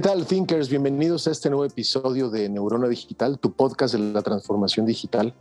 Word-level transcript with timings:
¿Qué 0.00 0.08
tal, 0.08 0.26
Thinkers? 0.26 0.70
Bienvenidos 0.70 1.26
a 1.26 1.30
este 1.30 1.50
nuevo 1.50 1.66
episodio 1.66 2.30
de 2.30 2.48
Neurona 2.48 2.88
Digital, 2.88 3.38
tu 3.38 3.52
podcast 3.52 3.92
de 3.92 4.00
la 4.00 4.22
transformación 4.22 4.86
digital. 4.86 5.34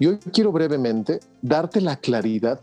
Y 0.00 0.06
hoy 0.06 0.18
quiero 0.32 0.50
brevemente 0.50 1.20
darte 1.40 1.80
la 1.80 1.94
claridad 1.94 2.60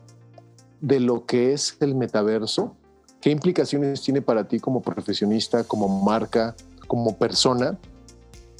de 0.81 0.99
lo 0.99 1.25
que 1.25 1.53
es 1.53 1.77
el 1.79 1.95
metaverso, 1.95 2.75
qué 3.21 3.31
implicaciones 3.31 4.01
tiene 4.01 4.21
para 4.21 4.49
ti 4.49 4.59
como 4.59 4.81
profesionista, 4.81 5.63
como 5.63 6.03
marca, 6.03 6.57
como 6.87 7.17
persona, 7.17 7.79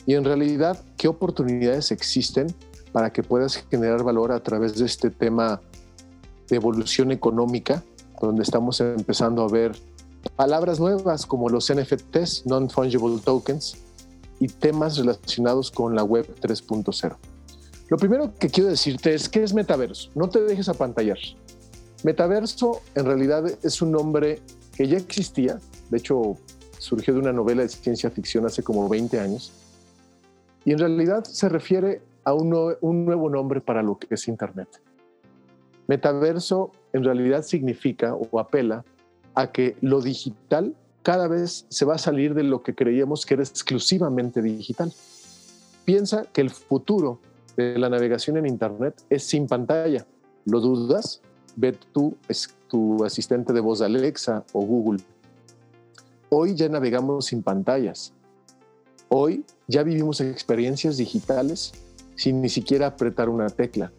y 0.06 0.14
en 0.14 0.24
realidad 0.24 0.82
qué 0.96 1.10
oportunidades 1.10 1.92
existen 1.92 2.48
para 2.94 3.12
que 3.12 3.24
puedas 3.24 3.58
generar 3.70 4.04
valor 4.04 4.32
a 4.32 4.42
través 4.42 4.78
de 4.78 4.86
este 4.86 5.10
tema 5.10 5.60
de 6.48 6.56
evolución 6.56 7.12
económica, 7.12 7.84
donde 8.22 8.44
estamos 8.44 8.80
empezando 8.80 9.44
a 9.44 9.50
ver 9.50 9.74
palabras 10.36 10.80
nuevas 10.80 11.26
como 11.26 11.50
los 11.50 11.72
NFTs, 11.74 12.46
Non-Fungible 12.46 13.20
Tokens, 13.24 13.78
y 14.40 14.48
temas 14.48 14.98
relacionados 14.98 15.70
con 15.72 15.96
la 15.96 16.04
web 16.04 16.34
3.0. 16.42 17.18
Lo 17.90 17.98
primero 17.98 18.34
que 18.36 18.50
quiero 18.50 18.70
decirte 18.70 19.14
es 19.14 19.28
qué 19.28 19.44
es 19.44 19.54
metaverso. 19.54 20.10
No 20.16 20.30
te 20.30 20.42
dejes 20.42 20.70
apantallar. 20.70 21.18
Metaverso 22.04 22.82
en 22.96 23.06
realidad 23.06 23.46
es 23.64 23.82
un 23.82 23.92
nombre 23.92 24.42
que 24.76 24.88
ya 24.88 24.98
existía. 24.98 25.60
De 25.90 25.98
hecho, 25.98 26.38
surgió 26.78 27.14
de 27.14 27.20
una 27.20 27.34
novela 27.34 27.64
de 27.64 27.70
ciencia 27.70 28.10
ficción 28.10 28.46
hace 28.46 28.64
como 28.64 28.88
20 28.88 29.20
años. 29.20 29.52
Y 30.64 30.72
en 30.72 30.80
realidad 30.80 31.24
se 31.24 31.50
refiere 31.50 32.02
a 32.24 32.34
un, 32.34 32.76
un 32.82 33.06
nuevo 33.06 33.30
nombre 33.30 33.60
para 33.60 33.82
lo 33.82 33.98
que 33.98 34.14
es 34.14 34.28
Internet. 34.28 34.70
Metaverso 35.88 36.72
en 36.94 37.04
realidad 37.04 37.44
significa 37.44 38.14
o 38.14 38.40
apela 38.40 38.86
a 39.40 39.54
que 39.54 39.78
lo 39.80 40.02
digital 40.02 40.76
cada 41.02 41.30
vez 41.30 41.66
se 41.70 41.86
va 41.86 41.96
a 41.96 41.98
salir 41.98 42.34
de 42.34 42.44
lo 42.44 42.62
que 42.62 42.76
creíamos 42.76 43.26
que 43.26 43.36
era 43.36 43.44
exclusivamente 43.44 44.42
digital. 44.42 44.92
Piensa 45.86 46.26
que 46.34 46.42
el 46.42 46.50
futuro 46.50 47.22
de 47.56 47.80
la 47.80 47.90
navegación 47.90 48.36
en 48.36 48.46
Internet 48.46 49.02
es 49.10 49.24
sin 49.24 49.48
pantalla. 49.48 50.06
¿Lo 50.44 50.60
dudas? 50.60 51.22
Ve 51.56 51.72
tú, 51.94 52.18
es 52.28 52.54
tu 52.68 53.06
asistente 53.06 53.54
de 53.54 53.62
voz 53.62 53.82
Alexa 53.82 54.44
o 54.52 54.66
Google. 54.66 55.00
Hoy 56.30 56.54
ya 56.54 56.68
navegamos 56.68 57.28
sin 57.28 57.42
pantallas. 57.42 58.14
Hoy 59.08 59.46
ya 59.68 59.84
vivimos 59.84 60.20
experiencias 60.20 60.98
digitales 60.98 61.72
sin 62.16 62.42
ni 62.42 62.50
siquiera 62.50 62.88
apretar 62.88 63.30
una 63.30 63.48
tecla. 63.48 63.94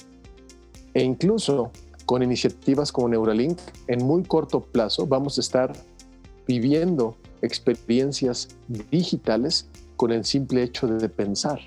E 0.93 1.03
incluso 1.03 1.73
con 2.11 2.25
iniciativas 2.25 2.91
como 2.91 3.09
Neuralink, 3.09 3.57
en 3.87 4.05
muy 4.05 4.25
corto 4.25 4.59
plazo 4.59 5.07
vamos 5.07 5.39
a 5.39 5.43
estar 5.43 5.73
viviendo 6.45 7.15
experiencias 7.41 8.49
digitales 8.91 9.69
con 9.95 10.11
el 10.11 10.25
simple 10.25 10.65
hecho 10.65 10.89
de 10.89 11.09
pensar. 11.09 11.61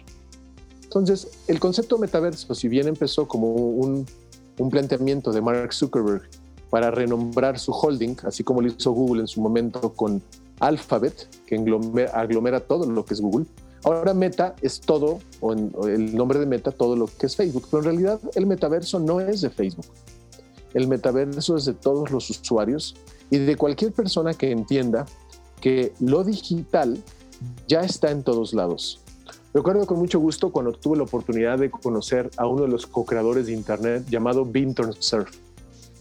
Entonces, 0.83 1.29
el 1.47 1.61
concepto 1.61 1.97
metaverso, 1.97 2.53
si 2.55 2.67
bien 2.67 2.89
empezó 2.89 3.25
como 3.25 3.53
un, 3.53 4.05
un 4.59 4.69
planteamiento 4.69 5.31
de 5.31 5.39
Mark 5.39 5.73
Zuckerberg 5.73 6.23
para 6.69 6.91
renombrar 6.91 7.57
su 7.57 7.71
holding, 7.71 8.17
así 8.25 8.43
como 8.43 8.61
lo 8.61 8.67
hizo 8.67 8.91
Google 8.91 9.21
en 9.21 9.27
su 9.29 9.39
momento 9.39 9.93
con 9.93 10.21
Alphabet, 10.59 11.25
que 11.45 11.55
aglomera 12.11 12.59
todo 12.59 12.85
lo 12.85 13.05
que 13.05 13.13
es 13.13 13.21
Google, 13.21 13.45
Ahora 13.85 14.13
Meta 14.13 14.55
es 14.61 14.79
todo, 14.79 15.19
o, 15.41 15.53
el 15.53 16.15
nombre 16.15 16.39
de 16.39 16.45
Meta, 16.45 16.71
todo 16.71 16.95
lo 16.95 17.07
que 17.07 17.25
es 17.25 17.35
Facebook, 17.35 17.67
pero 17.69 17.79
en 17.79 17.85
realidad 17.85 18.19
el 18.35 18.45
metaverso 18.45 18.97
no 18.97 19.19
es 19.19 19.41
de 19.41 19.49
Facebook 19.49 19.85
el 20.73 20.87
metaverso 20.87 21.55
es 21.55 21.65
de 21.65 21.73
todos 21.73 22.11
los 22.11 22.29
usuarios 22.29 22.95
y 23.29 23.37
de 23.37 23.55
cualquier 23.55 23.91
persona 23.91 24.33
que 24.33 24.51
entienda 24.51 25.05
que 25.61 25.93
lo 25.99 26.23
digital 26.23 27.01
ya 27.67 27.81
está 27.81 28.11
en 28.11 28.23
todos 28.23 28.53
lados. 28.53 29.01
Recuerdo 29.53 29.85
con 29.85 29.99
mucho 29.99 30.19
gusto 30.19 30.51
cuando 30.51 30.71
tuve 30.71 30.97
la 30.97 31.03
oportunidad 31.03 31.59
de 31.59 31.69
conocer 31.69 32.31
a 32.37 32.47
uno 32.47 32.63
de 32.63 32.69
los 32.69 32.87
co-creadores 32.87 33.45
de 33.45 33.53
Internet 33.53 34.05
llamado 34.09 34.45
Binton 34.45 34.93
Surf. 34.97 35.31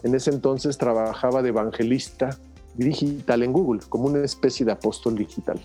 En 0.03 0.15
ese 0.15 0.31
entonces 0.31 0.79
trabajaba 0.79 1.43
de 1.43 1.51
evangelista 1.51 2.39
digital 2.75 3.43
en 3.43 3.53
Google, 3.53 3.81
como 3.89 4.07
una 4.07 4.25
especie 4.25 4.65
de 4.65 4.73
apóstol 4.73 5.17
digital. 5.17 5.61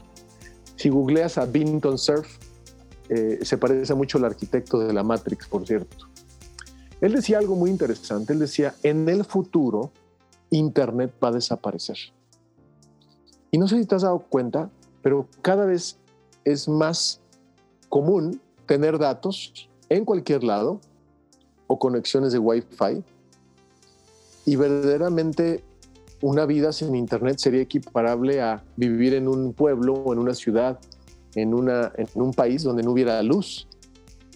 Si 0.75 0.89
googleas 0.89 1.37
a 1.37 1.45
Binton 1.45 1.97
Surf, 1.97 2.27
eh, 3.09 3.39
se 3.41 3.57
parece 3.57 3.93
mucho 3.93 4.17
al 4.17 4.25
arquitecto 4.25 4.79
de 4.79 4.93
la 4.93 5.03
Matrix, 5.03 5.47
por 5.47 5.65
cierto. 5.65 6.07
Él 7.01 7.13
decía 7.13 7.37
algo 7.37 7.55
muy 7.55 7.69
interesante. 7.69 8.33
Él 8.33 8.39
decía, 8.39 8.75
en 8.83 9.07
el 9.09 9.23
futuro, 9.23 9.91
Internet 10.49 11.13
va 11.23 11.29
a 11.29 11.31
desaparecer. 11.31 11.97
Y 13.51 13.57
no 13.57 13.67
sé 13.67 13.77
si 13.79 13.85
te 13.85 13.95
has 13.95 14.01
dado 14.01 14.19
cuenta, 14.19 14.69
pero 15.01 15.27
cada 15.41 15.65
vez 15.65 15.97
es 16.43 16.67
más 16.67 17.21
común 17.89 18.41
tener 18.65 18.97
datos 18.97 19.69
en 19.89 20.05
cualquier 20.05 20.43
lado 20.43 20.79
o 21.67 21.79
conexiones 21.79 22.33
de 22.33 22.39
Wi-Fi. 22.39 23.03
Y 24.45 24.55
verdaderamente 24.55 25.63
una 26.21 26.45
vida 26.45 26.71
sin 26.71 26.95
Internet 26.95 27.37
sería 27.37 27.61
equiparable 27.61 28.41
a 28.41 28.63
vivir 28.75 29.13
en 29.13 29.27
un 29.27 29.53
pueblo 29.53 29.93
o 29.93 30.13
en 30.13 30.19
una 30.19 30.33
ciudad, 30.33 30.79
en, 31.35 31.53
una, 31.53 31.91
en 31.95 32.21
un 32.21 32.33
país 32.33 32.63
donde 32.63 32.83
no 32.83 32.91
hubiera 32.91 33.21
luz. 33.21 33.67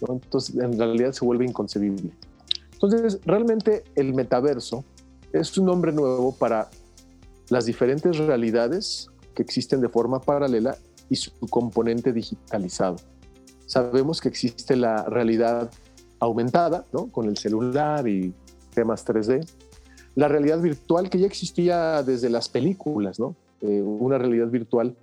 Entonces, 0.06 0.56
en 0.56 0.78
realidad 0.78 1.12
se 1.12 1.24
vuelve 1.24 1.44
inconcebible. 1.44 2.12
Entonces, 2.82 3.20
realmente 3.24 3.84
el 3.94 4.12
metaverso 4.12 4.84
es 5.32 5.56
un 5.56 5.66
nombre 5.66 5.92
nuevo 5.92 6.34
para 6.34 6.68
las 7.48 7.64
diferentes 7.64 8.18
realidades 8.18 9.08
que 9.34 9.42
existen 9.42 9.80
de 9.80 9.88
forma 9.88 10.20
paralela 10.20 10.76
y 11.08 11.16
su 11.16 11.30
componente 11.48 12.12
digitalizado. 12.12 12.96
Sabemos 13.66 14.20
que 14.20 14.28
existe 14.28 14.76
la 14.76 15.04
realidad 15.04 15.70
aumentada, 16.18 16.84
¿no? 16.92 17.06
Con 17.06 17.26
el 17.26 17.36
celular 17.36 18.06
y 18.08 18.34
temas 18.74 19.06
3D. 19.06 19.46
La 20.14 20.28
realidad 20.28 20.60
virtual 20.60 21.08
que 21.08 21.18
ya 21.18 21.26
existía 21.26 22.02
desde 22.02 22.30
las 22.30 22.48
películas, 22.48 23.18
¿no? 23.18 23.36
Eh, 23.60 23.80
una 23.80 24.18
realidad 24.18 24.48
virtual, 24.48 24.96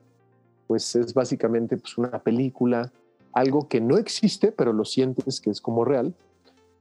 pues 0.68 0.96
es 0.96 1.14
básicamente 1.14 1.78
pues, 1.78 1.98
una 1.98 2.20
película, 2.20 2.92
algo 3.32 3.68
que 3.68 3.80
no 3.80 3.98
existe, 3.98 4.52
pero 4.52 4.74
lo 4.74 4.86
sientes 4.86 5.40
que 5.40 5.50
es 5.50 5.62
como 5.62 5.86
real. 5.86 6.14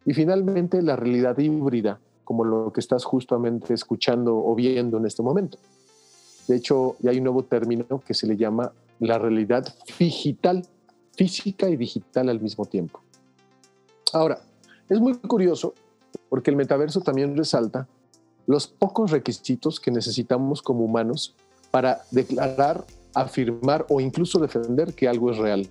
Y 0.09 0.15
finalmente 0.15 0.81
la 0.81 0.97
realidad 0.97 1.37
híbrida, 1.37 2.01
como 2.25 2.43
lo 2.43 2.73
que 2.73 2.81
estás 2.81 3.05
justamente 3.05 3.75
escuchando 3.75 4.39
o 4.39 4.55
viendo 4.55 4.97
en 4.97 5.05
este 5.05 5.23
momento. 5.23 5.59
De 6.47 6.57
hecho, 6.57 6.97
ya 7.01 7.11
hay 7.11 7.19
un 7.19 7.25
nuevo 7.25 7.45
término 7.45 7.85
que 8.07 8.15
se 8.15 8.27
le 8.27 8.35
llama 8.35 8.73
la 9.01 9.19
realidad 9.19 9.69
digital, 9.99 10.67
física 11.15 11.69
y 11.69 11.77
digital 11.77 12.31
al 12.31 12.41
mismo 12.41 12.65
tiempo. 12.65 13.03
Ahora, 14.15 14.41
es 14.89 14.99
muy 14.99 15.13
curioso 15.19 15.75
porque 16.31 16.51
el 16.51 16.57
metaverso 16.57 17.03
también 17.03 17.37
resalta 17.37 17.87
los 18.47 18.67
pocos 18.67 19.11
requisitos 19.11 19.79
que 19.79 19.91
necesitamos 19.91 20.62
como 20.62 20.87
humanos 20.87 21.37
para 21.71 22.00
declarar, 22.12 22.87
afirmar 23.12 23.85
o 23.91 24.00
incluso 24.00 24.38
defender 24.38 24.94
que 24.94 25.06
algo 25.06 25.31
es 25.31 25.37
real. 25.37 25.69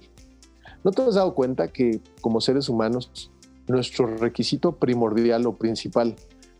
¿No 0.83 0.91
te 0.91 1.01
has 1.01 1.15
dado 1.15 1.33
cuenta 1.33 1.69
que 1.69 2.01
como 2.21 2.39
seres 2.39 2.69
humanos 2.69 3.31
nuestro 3.67 4.07
requisito 4.17 4.73
primordial 4.73 5.45
o 5.45 5.55
principal 5.55 6.15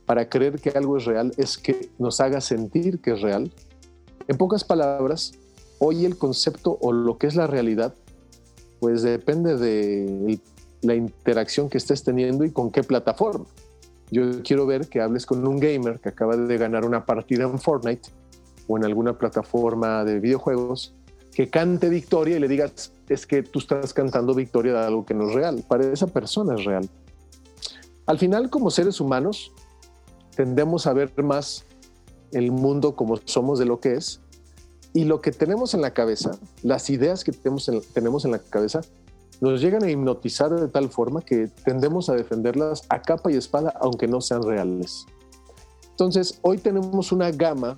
para 0.05 0.29
creer 0.29 0.59
que 0.59 0.69
algo 0.69 0.97
es 0.97 1.05
real 1.05 1.31
es 1.37 1.57
que 1.57 1.89
nos 1.99 2.21
haga 2.21 2.41
sentir 2.41 2.99
que 2.99 3.11
es 3.11 3.21
real. 3.21 3.51
En 4.27 4.37
pocas 4.37 4.63
palabras, 4.63 5.33
hoy 5.79 6.05
el 6.05 6.17
concepto 6.17 6.77
o 6.81 6.91
lo 6.91 7.17
que 7.17 7.27
es 7.27 7.35
la 7.35 7.47
realidad, 7.47 7.93
pues 8.79 9.01
depende 9.01 9.57
de 9.57 10.39
la 10.81 10.95
interacción 10.95 11.69
que 11.69 11.77
estés 11.77 12.03
teniendo 12.03 12.45
y 12.45 12.51
con 12.51 12.71
qué 12.71 12.83
plataforma. 12.83 13.45
Yo 14.09 14.41
quiero 14.43 14.65
ver 14.65 14.87
que 14.87 15.01
hables 15.01 15.25
con 15.25 15.45
un 15.45 15.59
gamer 15.59 15.99
que 15.99 16.09
acaba 16.09 16.37
de 16.37 16.57
ganar 16.57 16.85
una 16.85 17.05
partida 17.05 17.43
en 17.43 17.59
Fortnite 17.59 18.09
o 18.67 18.77
en 18.77 18.85
alguna 18.85 19.17
plataforma 19.17 20.05
de 20.05 20.19
videojuegos, 20.19 20.93
que 21.37 21.51
cante 21.51 21.87
victoria 21.87 22.37
y 22.37 22.39
le 22.39 22.47
digas, 22.47 22.91
es 23.09 23.27
que 23.27 23.43
tú 23.43 23.59
estás 23.59 23.93
cantando 23.93 24.33
victoria 24.33 24.73
de 24.73 24.79
algo 24.79 25.05
que 25.05 25.13
no 25.13 25.29
es 25.29 25.35
real. 25.35 25.63
Para 25.67 25.85
esa 25.93 26.07
persona 26.07 26.55
es 26.55 26.65
real. 26.65 26.89
Al 28.07 28.17
final, 28.17 28.49
como 28.49 28.71
seres 28.71 28.99
humanos, 28.99 29.51
tendemos 30.35 30.87
a 30.87 30.93
ver 30.93 31.11
más 31.23 31.63
el 32.31 32.51
mundo 32.51 32.95
como 32.95 33.17
somos 33.25 33.59
de 33.59 33.65
lo 33.65 33.79
que 33.79 33.93
es 33.93 34.19
y 34.93 35.03
lo 35.03 35.21
que 35.21 35.31
tenemos 35.31 35.75
en 35.75 35.81
la 35.81 35.93
cabeza, 35.93 36.31
las 36.63 36.89
ideas 36.89 37.23
que 37.23 37.33
tenemos 37.33 37.69
en, 37.69 37.81
tenemos 37.93 38.25
en 38.25 38.31
la 38.31 38.39
cabeza, 38.39 38.81
nos 39.39 39.61
llegan 39.61 39.83
a 39.83 39.91
hipnotizar 39.91 40.49
de 40.59 40.69
tal 40.69 40.89
forma 40.89 41.21
que 41.21 41.49
tendemos 41.63 42.09
a 42.09 42.15
defenderlas 42.15 42.81
a 42.89 43.03
capa 43.03 43.31
y 43.31 43.35
espada, 43.35 43.75
aunque 43.79 44.07
no 44.07 44.21
sean 44.21 44.41
reales. 44.41 45.05
Entonces, 45.91 46.39
hoy 46.41 46.57
tenemos 46.57 47.11
una 47.11 47.29
gama, 47.29 47.77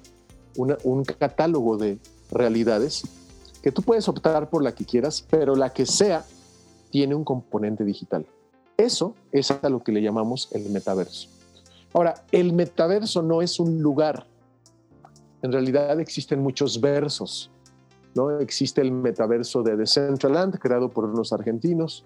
un 0.55 1.03
catálogo 1.03 1.75
de 1.75 1.99
realidades 2.31 3.03
que 3.61 3.71
tú 3.71 3.81
puedes 3.81 4.07
optar 4.07 4.49
por 4.49 4.63
la 4.63 4.73
que 4.73 4.85
quieras, 4.85 5.25
pero 5.29 5.55
la 5.55 5.71
que 5.71 5.85
sea 5.85 6.25
tiene 6.89 7.15
un 7.15 7.23
componente 7.23 7.83
digital. 7.83 8.25
Eso 8.77 9.15
es 9.31 9.51
a 9.51 9.69
lo 9.69 9.83
que 9.83 9.91
le 9.91 10.01
llamamos 10.01 10.49
el 10.53 10.69
metaverso. 10.69 11.27
Ahora, 11.93 12.23
el 12.31 12.53
metaverso 12.53 13.21
no 13.21 13.41
es 13.41 13.59
un 13.59 13.81
lugar. 13.81 14.25
En 15.41 15.51
realidad 15.51 15.99
existen 15.99 16.39
muchos 16.39 16.79
versos. 16.79 17.51
¿no? 18.15 18.39
Existe 18.39 18.81
el 18.81 18.91
metaverso 18.91 19.63
de 19.63 19.75
Decentraland, 19.75 20.57
creado 20.59 20.89
por 20.89 21.05
unos 21.05 21.33
argentinos. 21.33 22.05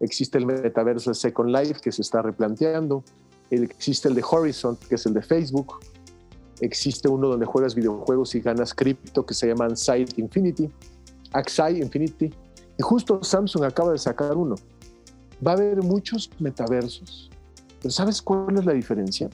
Existe 0.00 0.38
el 0.38 0.46
metaverso 0.46 1.10
de 1.10 1.14
Second 1.14 1.50
Life, 1.50 1.80
que 1.82 1.92
se 1.92 2.02
está 2.02 2.22
replanteando. 2.22 3.04
Existe 3.50 4.08
el 4.08 4.14
de 4.14 4.24
Horizon, 4.28 4.78
que 4.88 4.94
es 4.94 5.06
el 5.06 5.14
de 5.14 5.22
Facebook. 5.22 5.80
Existe 6.60 7.08
uno 7.08 7.28
donde 7.28 7.46
juegas 7.46 7.74
videojuegos 7.74 8.34
y 8.34 8.40
ganas 8.40 8.74
cripto, 8.74 9.24
que 9.24 9.34
se 9.34 9.48
llama 9.48 9.74
Site 9.74 10.20
Infinity. 10.20 10.70
Axai 11.32 11.80
Infinity. 11.80 12.32
Y 12.78 12.82
justo 12.82 13.22
Samsung 13.22 13.64
acaba 13.64 13.92
de 13.92 13.98
sacar 13.98 14.36
uno. 14.36 14.56
Va 15.46 15.52
a 15.52 15.54
haber 15.54 15.82
muchos 15.82 16.30
metaversos. 16.38 17.30
Pero 17.80 17.90
¿sabes 17.90 18.20
cuál 18.20 18.58
es 18.58 18.64
la 18.64 18.72
diferencia? 18.72 19.30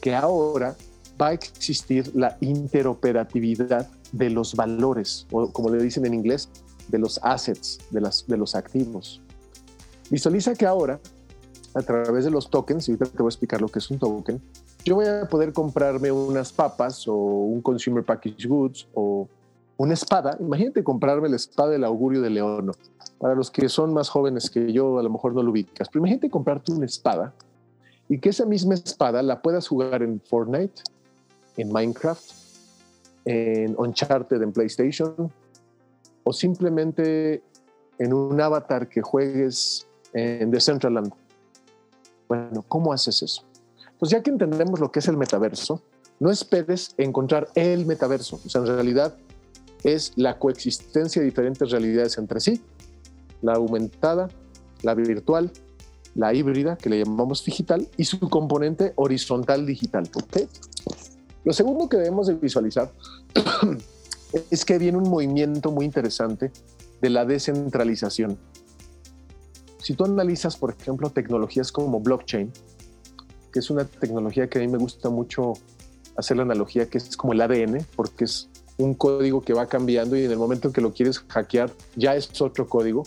Que 0.00 0.14
ahora 0.14 0.76
va 1.20 1.28
a 1.28 1.32
existir 1.32 2.10
la 2.14 2.36
interoperatividad 2.40 3.88
de 4.12 4.30
los 4.30 4.54
valores, 4.54 5.26
o 5.30 5.52
como 5.52 5.70
le 5.70 5.82
dicen 5.82 6.06
en 6.06 6.14
inglés, 6.14 6.48
de 6.88 6.98
los 6.98 7.20
assets, 7.22 7.78
de, 7.90 8.00
las, 8.00 8.26
de 8.26 8.36
los 8.36 8.54
activos. 8.54 9.20
Visualiza 10.10 10.54
que 10.54 10.66
ahora, 10.66 11.00
a 11.74 11.82
través 11.82 12.24
de 12.24 12.30
los 12.30 12.50
tokens, 12.50 12.88
y 12.88 12.92
ahorita 12.92 13.06
te 13.06 13.18
voy 13.18 13.26
a 13.26 13.28
explicar 13.28 13.60
lo 13.60 13.68
que 13.68 13.78
es 13.78 13.90
un 13.90 13.98
token, 13.98 14.40
yo 14.88 14.94
voy 14.94 15.06
a 15.06 15.28
poder 15.28 15.52
comprarme 15.52 16.10
unas 16.10 16.52
papas 16.52 17.06
o 17.06 17.14
un 17.14 17.60
consumer 17.60 18.02
package 18.02 18.46
goods 18.46 18.88
o 18.94 19.28
una 19.76 19.94
espada. 19.94 20.36
Imagínate 20.40 20.82
comprarme 20.82 21.28
la 21.28 21.36
espada 21.36 21.70
del 21.70 21.84
augurio 21.84 22.22
de 22.22 22.30
Leono. 22.30 22.72
Para 23.18 23.34
los 23.34 23.50
que 23.50 23.68
son 23.68 23.92
más 23.92 24.08
jóvenes 24.08 24.48
que 24.48 24.72
yo, 24.72 24.98
a 24.98 25.02
lo 25.02 25.10
mejor 25.10 25.34
no 25.34 25.42
lo 25.42 25.50
ubicas, 25.50 25.88
pero 25.88 26.00
imagínate 26.00 26.30
comprarte 26.30 26.72
una 26.72 26.86
espada 26.86 27.34
y 28.08 28.18
que 28.18 28.30
esa 28.30 28.46
misma 28.46 28.74
espada 28.74 29.22
la 29.22 29.42
puedas 29.42 29.68
jugar 29.68 30.02
en 30.02 30.20
Fortnite, 30.20 30.82
en 31.56 31.70
Minecraft, 31.70 32.24
en 33.24 33.74
Uncharted 33.76 34.40
en 34.40 34.52
PlayStation 34.52 35.30
o 36.24 36.32
simplemente 36.32 37.42
en 37.98 38.14
un 38.14 38.40
avatar 38.40 38.88
que 38.88 39.02
juegues 39.02 39.86
en 40.14 40.50
Decentraland. 40.50 41.12
Bueno, 42.28 42.64
¿cómo 42.68 42.92
haces 42.92 43.22
eso? 43.22 43.47
Pues 43.98 44.10
ya 44.10 44.22
que 44.22 44.30
entendemos 44.30 44.80
lo 44.80 44.90
que 44.92 45.00
es 45.00 45.08
el 45.08 45.16
metaverso, 45.16 45.82
no 46.20 46.30
esperes 46.30 46.94
encontrar 46.98 47.48
el 47.54 47.86
metaverso. 47.86 48.40
O 48.44 48.48
sea, 48.48 48.60
en 48.60 48.68
realidad 48.68 49.16
es 49.84 50.12
la 50.16 50.38
coexistencia 50.38 51.20
de 51.20 51.26
diferentes 51.26 51.70
realidades 51.70 52.18
entre 52.18 52.40
sí, 52.40 52.62
la 53.42 53.54
aumentada, 53.54 54.28
la 54.82 54.94
virtual, 54.94 55.50
la 56.14 56.34
híbrida, 56.34 56.76
que 56.76 56.90
le 56.90 57.04
llamamos 57.04 57.44
digital, 57.44 57.88
y 57.96 58.04
su 58.04 58.18
componente 58.28 58.92
horizontal 58.96 59.66
digital. 59.66 60.08
Lo 61.44 61.52
segundo 61.52 61.88
que 61.88 61.96
debemos 61.96 62.26
de 62.26 62.34
visualizar 62.34 62.92
es 64.50 64.64
que 64.64 64.78
viene 64.78 64.98
un 64.98 65.08
movimiento 65.08 65.70
muy 65.70 65.84
interesante 65.84 66.50
de 67.00 67.10
la 67.10 67.24
descentralización. 67.24 68.38
Si 69.78 69.94
tú 69.94 70.04
analizas, 70.04 70.56
por 70.56 70.74
ejemplo, 70.78 71.10
tecnologías 71.10 71.70
como 71.70 72.00
blockchain, 72.00 72.52
es 73.58 73.70
una 73.70 73.84
tecnología 73.84 74.48
que 74.48 74.58
a 74.58 74.60
mí 74.60 74.68
me 74.68 74.78
gusta 74.78 75.10
mucho 75.10 75.54
hacer 76.16 76.36
la 76.36 76.42
analogía 76.42 76.88
que 76.88 76.98
es 76.98 77.16
como 77.16 77.32
el 77.32 77.40
ADN, 77.40 77.86
porque 77.94 78.24
es 78.24 78.48
un 78.76 78.94
código 78.94 79.40
que 79.40 79.52
va 79.52 79.66
cambiando 79.66 80.16
y 80.16 80.24
en 80.24 80.30
el 80.30 80.38
momento 80.38 80.68
en 80.68 80.74
que 80.74 80.80
lo 80.80 80.92
quieres 80.92 81.18
hackear 81.28 81.70
ya 81.96 82.14
es 82.14 82.40
otro 82.40 82.68
código. 82.68 83.04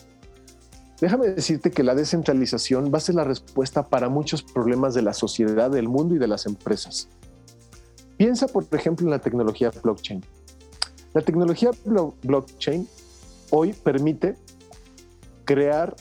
Déjame 0.99 1.29
decirte 1.29 1.71
que 1.71 1.83
la 1.83 1.95
descentralización 1.95 2.91
va 2.93 2.97
a 2.97 3.01
ser 3.01 3.15
la 3.15 3.23
respuesta 3.23 3.87
para 3.87 4.07
muchos 4.07 4.43
problemas 4.43 4.93
de 4.93 5.01
la 5.01 5.13
sociedad, 5.13 5.71
del 5.71 5.87
mundo 5.87 6.15
y 6.15 6.19
de 6.19 6.27
las 6.27 6.45
empresas. 6.45 7.07
Piensa, 8.17 8.47
por 8.47 8.67
ejemplo, 8.71 9.07
en 9.07 9.11
la 9.11 9.19
tecnología 9.19 9.71
blockchain. 9.81 10.23
La 11.13 11.21
tecnología 11.21 11.71
blockchain 12.21 12.87
hoy 13.49 13.73
permite 13.73 14.35
crear 15.43 15.95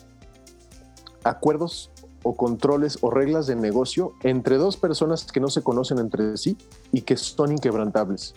acuerdos 1.25 1.91
o 2.23 2.37
controles 2.37 2.99
o 3.01 3.11
reglas 3.11 3.47
de 3.47 3.57
negocio 3.57 4.15
entre 4.23 4.57
dos 4.57 4.77
personas 4.77 5.31
que 5.31 5.41
no 5.41 5.49
se 5.49 5.63
conocen 5.63 5.99
entre 5.99 6.37
sí 6.37 6.57
y 6.93 7.03
que 7.03 7.17
son 7.17 7.53
inquebrantables. 7.53 8.35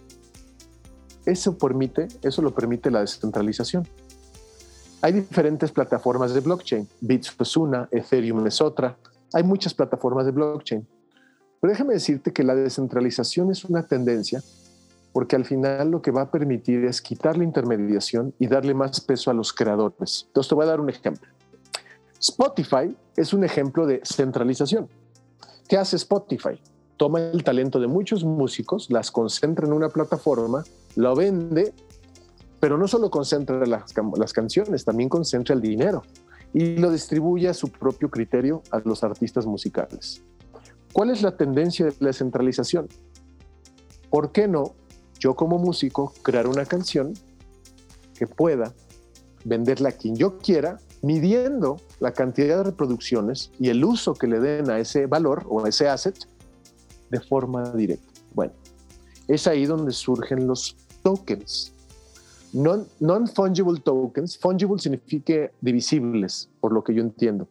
Eso 1.26 1.58
permite, 1.58 2.08
eso 2.22 2.42
lo 2.42 2.54
permite 2.54 2.92
la 2.92 3.02
descentralización. 3.02 3.88
Hay 5.02 5.14
diferentes 5.14 5.72
plataformas 5.72 6.34
de 6.34 6.40
blockchain. 6.40 6.88
Bits 7.02 7.36
es 7.40 7.58
una, 7.58 7.88
Ethereum 7.92 8.46
es 8.48 8.62
otra. 8.62 8.98
Hay 9.34 9.44
muchas 9.44 9.74
plataformas 9.74 10.26
de 10.26 10.32
blockchain. 10.32 10.88
Pero 11.60 11.72
déjame 11.72 11.94
decirte 11.94 12.32
que 12.32 12.44
la 12.44 12.56
descentralización 12.56 13.52
es 13.52 13.66
una 13.66 13.86
tendencia 13.86 14.42
porque 15.14 15.36
al 15.36 15.46
final 15.46 15.92
lo 15.92 16.02
que 16.02 16.12
va 16.12 16.24
a 16.24 16.32
permitir 16.32 16.84
es 16.86 17.02
quitar 17.02 17.38
la 17.38 17.44
intermediación 17.44 18.34
y 18.40 18.48
darle 18.48 18.74
más 18.74 19.00
peso 19.00 19.30
a 19.30 19.34
los 19.34 19.54
creadores. 19.54 20.26
Entonces 20.28 20.50
te 20.50 20.56
voy 20.56 20.66
a 20.66 20.70
dar 20.70 20.82
un 20.82 20.90
ejemplo. 20.90 21.30
Spotify 22.24 22.96
es 23.18 23.34
un 23.34 23.44
ejemplo 23.44 23.86
de 23.86 24.00
centralización. 24.06 24.88
¿Qué 25.68 25.76
hace 25.76 25.98
Spotify? 25.98 26.58
Toma 26.96 27.20
el 27.20 27.44
talento 27.44 27.82
de 27.82 27.88
muchos 27.88 28.24
músicos, 28.24 28.90
las 28.90 29.12
concentra 29.12 29.68
en 29.68 29.74
una 29.74 29.90
plataforma 29.90 30.64
lo 30.96 31.16
vende, 31.18 31.74
pero 32.62 32.78
no 32.78 32.88
solo 32.88 33.12
concentra 33.12 33.66
las, 33.66 34.32
canciones, 34.32 34.86
también 34.86 35.10
concentra 35.10 35.54
el 35.54 35.62
dinero 35.62 36.04
y 36.54 36.78
lo 36.78 36.92
distribuye 36.92 37.50
a 37.50 37.54
su 37.54 37.70
propio 37.70 38.10
criterio 38.10 38.62
a 38.72 38.80
los 38.86 39.04
artistas 39.04 39.46
musicales. 39.46 40.24
¿Cuál 40.94 41.10
es 41.10 41.24
la 41.24 41.36
tendencia 41.36 41.88
de 41.88 41.96
la 42.00 42.14
centralización? 42.14 42.88
¿Por 44.10 44.32
qué 44.32 44.48
no 44.48 44.76
yo 45.20 45.36
como 45.36 45.58
músico 45.58 46.14
crear 46.22 46.48
una 46.48 46.66
canción 46.66 47.12
que 48.18 48.28
pueda 48.28 48.74
venderla 49.44 49.90
a 49.90 49.92
quien 49.92 50.16
yo 50.16 50.38
quiera, 50.38 50.80
midiendo 51.04 51.78
la 52.00 52.14
cantidad 52.14 52.58
de 52.58 52.64
reproducciones 52.64 53.52
y 53.60 53.70
el 53.70 53.84
uso 53.84 54.16
que 54.16 54.26
le 54.26 54.40
den 54.40 54.72
a 54.72 54.80
ese 54.80 55.06
valor 55.06 55.46
o 55.48 55.64
a 55.64 55.70
ese 55.70 55.88
asset 55.88 56.18
de 57.12 57.20
forma 57.20 57.70
directa? 57.72 58.08
Bueno, 58.34 58.54
es 59.28 59.46
ahí 59.46 59.66
donde 59.66 59.92
surgen 59.92 60.48
los 60.48 60.76
tokens. 61.04 61.74
Non-fungible 62.54 63.82
tokens, 63.82 64.38
fungible 64.38 64.80
significa 64.80 65.52
divisibles, 65.60 66.50
por 66.62 66.72
lo 66.72 66.84
que 66.84 66.94
yo 66.94 67.02
entiendo. 67.02 67.48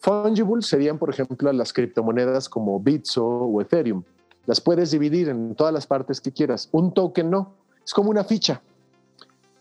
Fungible 0.00 0.62
serían, 0.62 0.98
por 0.98 1.10
ejemplo, 1.10 1.52
las 1.52 1.72
criptomonedas 1.72 2.48
como 2.48 2.80
Bitso 2.80 3.24
o 3.24 3.60
Ethereum. 3.60 4.02
Las 4.46 4.60
puedes 4.60 4.90
dividir 4.90 5.28
en 5.28 5.54
todas 5.54 5.72
las 5.72 5.86
partes 5.86 6.20
que 6.20 6.32
quieras. 6.32 6.68
Un 6.72 6.92
token 6.92 7.30
no, 7.30 7.54
es 7.84 7.92
como 7.92 8.10
una 8.10 8.24
ficha. 8.24 8.62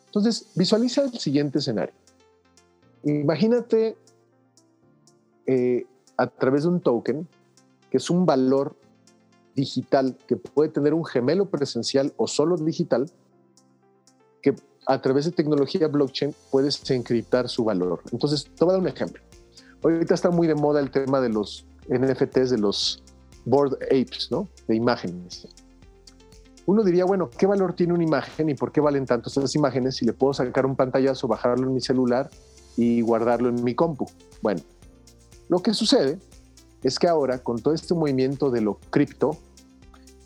Entonces, 0.08 0.48
visualiza 0.56 1.04
el 1.04 1.14
siguiente 1.20 1.60
escenario. 1.60 1.94
Imagínate 3.06 3.98
eh, 5.46 5.86
a 6.18 6.28
través 6.28 6.64
de 6.64 6.70
un 6.70 6.82
token, 6.82 7.28
que 7.92 7.98
es 7.98 8.10
un 8.10 8.26
valor 8.26 8.76
digital 9.56 10.18
que 10.28 10.36
puede 10.36 10.70
tener 10.70 10.94
un 10.94 11.06
gemelo 11.06 11.50
presencial 11.50 12.14
o 12.18 12.28
solo 12.28 12.58
digital, 12.58 13.10
que 14.42 14.56
a 14.88 15.02
través 15.02 15.26
de 15.26 15.32
tecnología 15.32 15.88
blockchain 15.88 16.34
puedes 16.52 16.90
encriptar 16.90 17.48
su 17.48 17.64
valor. 17.64 18.02
Entonces, 18.12 18.44
te 18.44 18.66
voy 18.66 18.72
a 18.72 18.74
dar 18.74 18.82
un 18.82 18.88
ejemplo. 18.88 19.22
Ahorita 19.84 20.16
está 20.16 20.32
muy 20.32 20.48
de 20.48 20.56
moda 20.56 20.80
el 20.80 20.90
tema 20.90 21.22
de 21.22 21.30
los 21.30 21.68
NFTs, 21.88 22.50
de 22.50 22.58
los 22.58 23.04
board 23.46 23.76
apes, 23.84 24.30
¿no? 24.32 24.50
De 24.68 24.76
imágenes. 24.76 25.48
Uno 26.66 26.84
diría, 26.84 27.06
bueno, 27.06 27.30
¿qué 27.30 27.46
valor 27.46 27.74
tiene 27.74 27.94
una 27.94 28.04
imagen 28.04 28.50
y 28.50 28.56
por 28.56 28.72
qué 28.72 28.82
valen 28.82 29.06
tanto 29.06 29.30
esas 29.30 29.54
imágenes 29.54 29.98
si 29.98 30.06
le 30.06 30.14
puedo 30.14 30.34
sacar 30.34 30.66
un 30.66 30.76
pantallazo, 30.76 31.28
bajarlo 31.28 31.68
en 31.68 31.76
mi 31.76 31.82
celular 31.82 32.32
y 32.78 33.02
guardarlo 33.02 33.50
en 33.50 33.64
mi 33.64 33.76
compu? 33.76 34.06
Bueno, 34.42 34.62
lo 35.50 35.62
que 35.62 35.74
sucede 35.74 36.20
es 36.84 37.00
que 37.00 37.08
ahora 37.08 37.40
con 37.40 37.62
todo 37.62 37.74
este 37.74 37.94
movimiento 37.94 38.52
de 38.52 38.62
lo 38.62 38.80
cripto, 38.90 39.38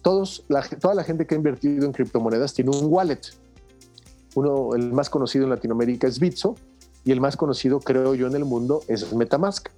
todos, 0.01 0.45
toda 0.79 0.93
la 0.93 1.03
gente 1.03 1.27
que 1.27 1.35
ha 1.35 1.37
invertido 1.37 1.85
en 1.85 1.91
criptomonedas 1.91 2.53
tiene 2.53 2.71
un 2.75 2.85
wallet 2.85 3.21
uno, 4.35 4.75
el 4.75 4.93
más 4.93 5.09
conocido 5.09 5.45
en 5.45 5.49
Latinoamérica 5.49 6.07
es 6.07 6.19
Bitso 6.19 6.55
y 7.03 7.11
el 7.11 7.21
más 7.21 7.37
conocido, 7.37 7.79
creo 7.79 8.13
yo, 8.15 8.27
en 8.27 8.35
el 8.35 8.45
mundo 8.45 8.81
es 8.87 9.13
Metamask. 9.13 9.69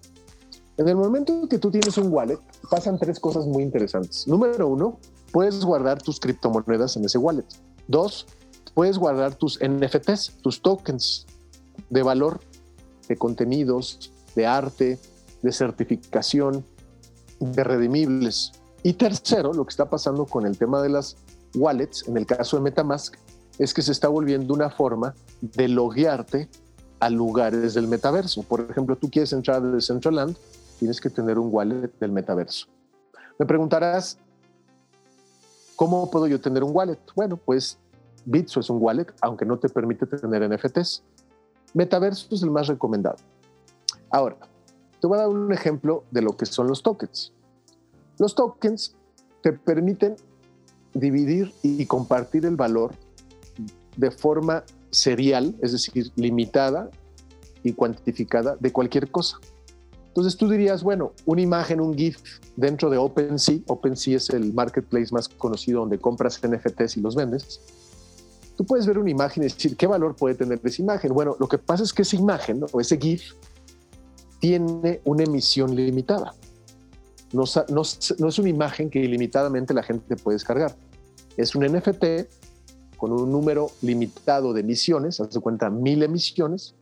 En 0.78 0.88
el 0.88 0.96
momento 0.96 1.48
que 1.48 1.60
tú 1.60 1.70
tienes 1.72 1.98
un 1.98 2.12
wallet, 2.12 2.40
pasan 2.70 2.98
tres 2.98 3.20
cosas 3.20 3.46
muy 3.46 3.64
interesantes. 3.64 4.28
Número 4.28 4.68
uno, 4.68 5.00
puedes 5.32 5.64
guardar 5.64 6.02
tus 6.02 6.20
criptomonedas 6.20 6.98
en 6.98 7.06
ese 7.06 7.18
wallet. 7.18 7.46
Dos, 7.88 8.26
puedes 8.74 8.98
guardar 8.98 9.36
tus 9.36 9.60
NFTs, 9.60 10.38
tus 10.42 10.62
tokens 10.62 11.28
de 11.90 12.04
valor, 12.04 12.40
de 13.12 13.18
contenidos, 13.18 14.14
de 14.36 14.46
arte, 14.46 14.98
de 15.42 15.52
certificación, 15.52 16.64
de 17.42 17.64
redimibles. 17.64 18.54
Y 18.84 18.94
tercero, 18.94 19.52
lo 19.54 19.66
que 19.66 19.72
está 19.72 19.90
pasando 19.90 20.26
con 20.26 20.46
el 20.46 20.58
tema 20.58 20.82
de 20.82 20.90
las 20.90 21.18
wallets, 21.54 22.08
en 22.08 22.16
el 22.16 22.26
caso 22.26 22.56
de 22.56 22.64
Metamask, 22.64 23.16
es 23.60 23.74
que 23.74 23.82
se 23.82 23.92
está 23.92 24.08
volviendo 24.08 24.54
una 24.54 24.70
forma 24.70 25.14
de 25.42 25.68
loguearte 25.68 26.48
a 27.02 27.10
lugares 27.10 27.74
del 27.74 27.90
metaverso. 27.90 28.44
Por 28.44 28.62
ejemplo, 28.62 28.96
tú 28.96 29.10
quieres 29.10 29.34
entrar 29.34 29.62
de 29.62 29.82
Centraland, 29.82 30.38
tienes 30.80 31.02
que 31.02 31.10
tener 31.10 31.38
un 31.38 31.50
wallet 31.52 31.92
del 32.00 32.14
metaverso. 32.14 32.68
Me 33.38 33.46
preguntarás, 33.46 34.18
¿cómo 35.76 36.10
puedo 36.10 36.28
yo 36.28 36.40
tener 36.40 36.64
un 36.64 36.74
wallet? 36.74 37.00
Bueno, 37.14 37.36
pues 37.36 37.78
Bitso 38.24 38.62
es 38.62 38.70
un 38.70 38.78
wallet, 38.82 39.08
aunque 39.20 39.46
no 39.46 39.60
te 39.60 39.68
permite 39.68 40.06
tener 40.06 40.48
NFTs. 40.50 41.04
Metaverso 41.74 42.28
es 42.32 42.44
el 42.44 42.52
más 42.52 42.68
recomendado. 42.68 43.18
Ahora, 44.10 44.38
te 45.00 45.08
voy 45.08 45.18
a 45.18 45.22
dar 45.22 45.30
un 45.30 45.52
ejemplo 45.54 46.04
de 46.12 46.22
lo 46.22 46.36
que 46.36 46.46
son 46.46 46.68
los 46.68 46.84
tokens. 46.84 47.34
Los 48.20 48.36
tokens 48.36 48.96
te 49.42 49.54
permiten 49.54 50.16
dividir 50.94 51.54
y 51.64 51.86
compartir 51.86 52.46
el 52.46 52.56
valor 52.56 52.94
de 53.98 54.12
forma 54.12 54.64
serial, 54.92 55.56
es 55.62 55.72
decir, 55.72 56.12
limitada 56.16 56.90
y 57.64 57.74
cuantificada 57.74 58.58
de 58.60 58.72
cualquier 58.72 59.10
cosa. 59.10 59.38
Entonces 60.08 60.36
tú 60.36 60.50
dirías, 60.50 60.84
bueno, 60.84 61.14
una 61.26 61.42
imagen, 61.42 61.80
un 61.80 61.96
GIF 61.96 62.18
dentro 62.58 62.90
de 62.90 62.98
OpenSea, 62.98 63.60
OpenSea 63.68 64.18
es 64.18 64.30
el 64.32 64.54
marketplace 64.54 65.14
más 65.14 65.30
conocido 65.30 65.80
donde 65.80 66.00
compras 66.00 66.40
NFTs 66.46 66.98
y 66.98 67.02
los 67.02 67.16
vendes. 67.16 67.62
Tú 68.62 68.68
puedes 68.68 68.86
ver 68.86 69.00
una 69.00 69.10
imagen 69.10 69.42
y 69.42 69.48
decir, 69.48 69.76
¿qué 69.76 69.88
valor 69.88 70.16
puede 70.16 70.36
tener 70.36 70.62
esa 70.64 70.84
imagen? 70.84 71.16
Bueno, 71.16 71.36
lo 71.40 71.48
que 71.48 71.58
pasa 71.58 71.82
es 71.82 71.92
que 71.92 72.04
esa 72.04 72.16
imagen 72.16 72.64
o 72.72 72.80
ese 72.80 72.96
GIF 73.00 73.34
tiene 74.38 75.02
una 75.04 75.24
emisión 75.24 75.76
limitada. 75.76 76.36
No, 77.34 77.46
no, 77.70 77.82
no 78.20 78.28
es 78.28 78.38
una 78.40 78.50
imagen 78.50 78.92
que 78.92 79.00
ilimitadamente 79.00 79.74
la 79.74 79.82
gente 79.82 80.16
puede 80.16 80.36
descargar. 80.36 80.76
Es 81.38 81.56
un 81.56 81.66
NFT 81.66 82.06
con 82.98 83.12
un 83.12 83.32
número 83.32 83.72
limitado 83.82 84.54
de 84.54 84.62
emisiones, 84.62 85.20
haz 85.20 85.32
de 85.32 85.40
cuenta 85.40 85.72
mil 85.72 86.04
emisiones, 86.04 86.76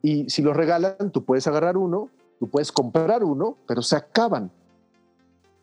y 0.00 0.30
si 0.30 0.40
los 0.40 0.56
regalan, 0.56 1.10
tú 1.12 1.26
puedes 1.26 1.46
agarrar 1.46 1.76
uno, 1.76 2.08
tú 2.40 2.48
puedes 2.48 2.72
comprar 2.72 3.22
uno, 3.22 3.58
pero 3.68 3.82
se 3.82 3.96
acaban. 3.96 4.50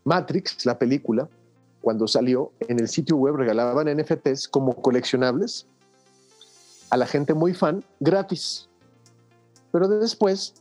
Matrix, 0.04 0.64
la 0.68 0.78
película, 0.78 1.28
cuando 1.82 2.08
salió, 2.08 2.52
en 2.60 2.80
el 2.80 2.88
sitio 2.88 3.16
web 3.16 3.36
regalaban 3.36 3.88
NFTs 3.96 4.48
como 4.48 4.76
coleccionables 4.76 5.68
a 6.90 6.98
la 6.98 7.06
gente 7.06 7.34
muy 7.34 7.54
fan 7.54 7.84
gratis. 8.00 8.68
Pero 9.72 9.88
después 9.88 10.54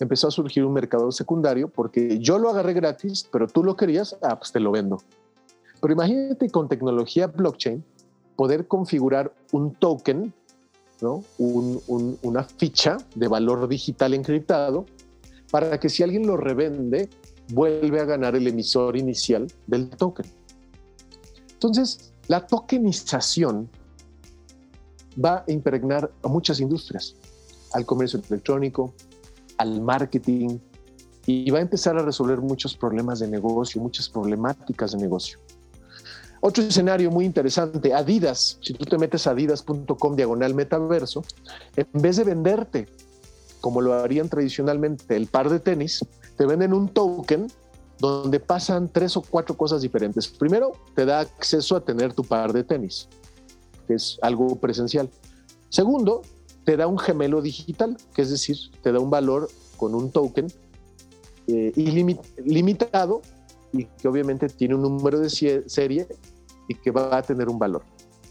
empezó 0.00 0.28
a 0.28 0.30
surgir 0.30 0.64
un 0.64 0.72
mercado 0.72 1.10
secundario 1.12 1.68
porque 1.68 2.18
yo 2.18 2.38
lo 2.38 2.50
agarré 2.50 2.72
gratis, 2.72 3.28
pero 3.30 3.46
tú 3.46 3.64
lo 3.64 3.76
querías, 3.76 4.16
ah, 4.22 4.38
pues 4.38 4.52
te 4.52 4.60
lo 4.60 4.70
vendo. 4.70 4.98
Pero 5.80 5.92
imagínate 5.94 6.48
con 6.50 6.68
tecnología 6.68 7.26
blockchain 7.26 7.84
poder 8.36 8.66
configurar 8.66 9.32
un 9.50 9.74
token, 9.74 10.32
¿no? 11.00 11.24
una 11.38 12.44
ficha 12.44 12.96
de 13.14 13.28
valor 13.28 13.68
digital 13.68 14.14
encriptado, 14.14 14.86
para 15.50 15.78
que 15.78 15.88
si 15.88 16.02
alguien 16.02 16.26
lo 16.26 16.36
revende, 16.36 17.10
vuelve 17.52 18.00
a 18.00 18.04
ganar 18.04 18.36
el 18.36 18.46
emisor 18.46 18.96
inicial 18.96 19.46
del 19.66 19.90
token. 19.90 20.26
Entonces, 21.62 22.12
la 22.26 22.44
tokenización 22.44 23.70
va 25.24 25.44
a 25.46 25.52
impregnar 25.52 26.10
a 26.24 26.28
muchas 26.28 26.58
industrias, 26.58 27.14
al 27.72 27.86
comercio 27.86 28.20
electrónico, 28.28 28.92
al 29.58 29.80
marketing, 29.80 30.58
y 31.24 31.48
va 31.52 31.58
a 31.58 31.62
empezar 31.62 31.96
a 31.96 32.02
resolver 32.02 32.40
muchos 32.40 32.76
problemas 32.76 33.20
de 33.20 33.28
negocio, 33.28 33.80
muchas 33.80 34.08
problemáticas 34.08 34.90
de 34.90 34.98
negocio. 34.98 35.38
Otro 36.40 36.64
escenario 36.64 37.12
muy 37.12 37.24
interesante, 37.24 37.94
Adidas. 37.94 38.58
Si 38.60 38.72
tú 38.72 38.84
te 38.84 38.98
metes 38.98 39.28
a 39.28 39.30
adidas.com 39.30 40.16
diagonal 40.16 40.54
metaverso, 40.54 41.22
en 41.76 42.02
vez 42.02 42.16
de 42.16 42.24
venderte, 42.24 42.88
como 43.60 43.80
lo 43.80 43.94
harían 43.94 44.28
tradicionalmente, 44.28 45.14
el 45.14 45.28
par 45.28 45.48
de 45.48 45.60
tenis, 45.60 46.04
te 46.36 46.44
venden 46.44 46.72
un 46.72 46.88
token 46.88 47.46
donde 47.98 48.40
pasan 48.40 48.88
tres 48.88 49.16
o 49.16 49.22
cuatro 49.22 49.56
cosas 49.56 49.82
diferentes. 49.82 50.28
Primero, 50.28 50.72
te 50.94 51.04
da 51.04 51.20
acceso 51.20 51.76
a 51.76 51.84
tener 51.84 52.12
tu 52.12 52.24
par 52.24 52.52
de 52.52 52.64
tenis, 52.64 53.08
que 53.86 53.94
es 53.94 54.18
algo 54.22 54.56
presencial. 54.56 55.08
Segundo, 55.68 56.22
te 56.64 56.76
da 56.76 56.86
un 56.86 56.98
gemelo 56.98 57.42
digital, 57.42 57.96
que 58.14 58.22
es 58.22 58.30
decir, 58.30 58.56
te 58.82 58.92
da 58.92 59.00
un 59.00 59.10
valor 59.10 59.48
con 59.76 59.94
un 59.94 60.10
token 60.10 60.46
eh, 61.48 61.72
ilimitado 61.76 63.22
y 63.72 63.84
que 63.84 64.06
obviamente 64.06 64.48
tiene 64.48 64.74
un 64.74 64.82
número 64.82 65.18
de 65.18 65.30
serie 65.30 66.06
y 66.68 66.74
que 66.74 66.90
va 66.90 67.16
a 67.16 67.22
tener 67.22 67.48
un 67.48 67.58
valor. 67.58 67.82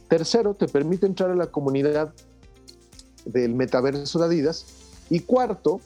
Tercero, 0.08 0.54
te 0.54 0.68
permite 0.68 1.06
entrar 1.06 1.32
a 1.32 1.36
la 1.36 1.48
comunidad 1.48 2.14
del 3.26 3.56
metaverso 3.56 4.20
de 4.20 4.26
Adidas. 4.26 4.66
Y 5.10 5.22
cuarto, 5.22 5.82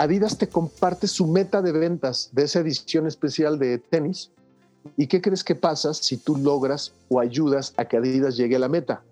Adidas 0.00 0.38
te 0.38 0.48
comparte 0.48 1.06
su 1.06 1.26
meta 1.26 1.60
de 1.60 1.72
ventas 1.72 2.30
de 2.32 2.44
esa 2.44 2.60
edición 2.60 3.06
especial 3.06 3.58
de 3.58 3.76
tenis. 3.76 4.30
¿Y 4.96 5.08
qué 5.08 5.20
crees 5.20 5.44
que 5.44 5.54
pasa 5.54 5.92
si 5.92 6.16
tú 6.16 6.38
logras 6.38 6.94
o 7.10 7.20
ayudas 7.20 7.74
a 7.76 7.84
que 7.84 7.98
Adidas 7.98 8.38
llegue 8.38 8.56
a 8.56 8.60
la 8.60 8.70
meta? 8.70 9.02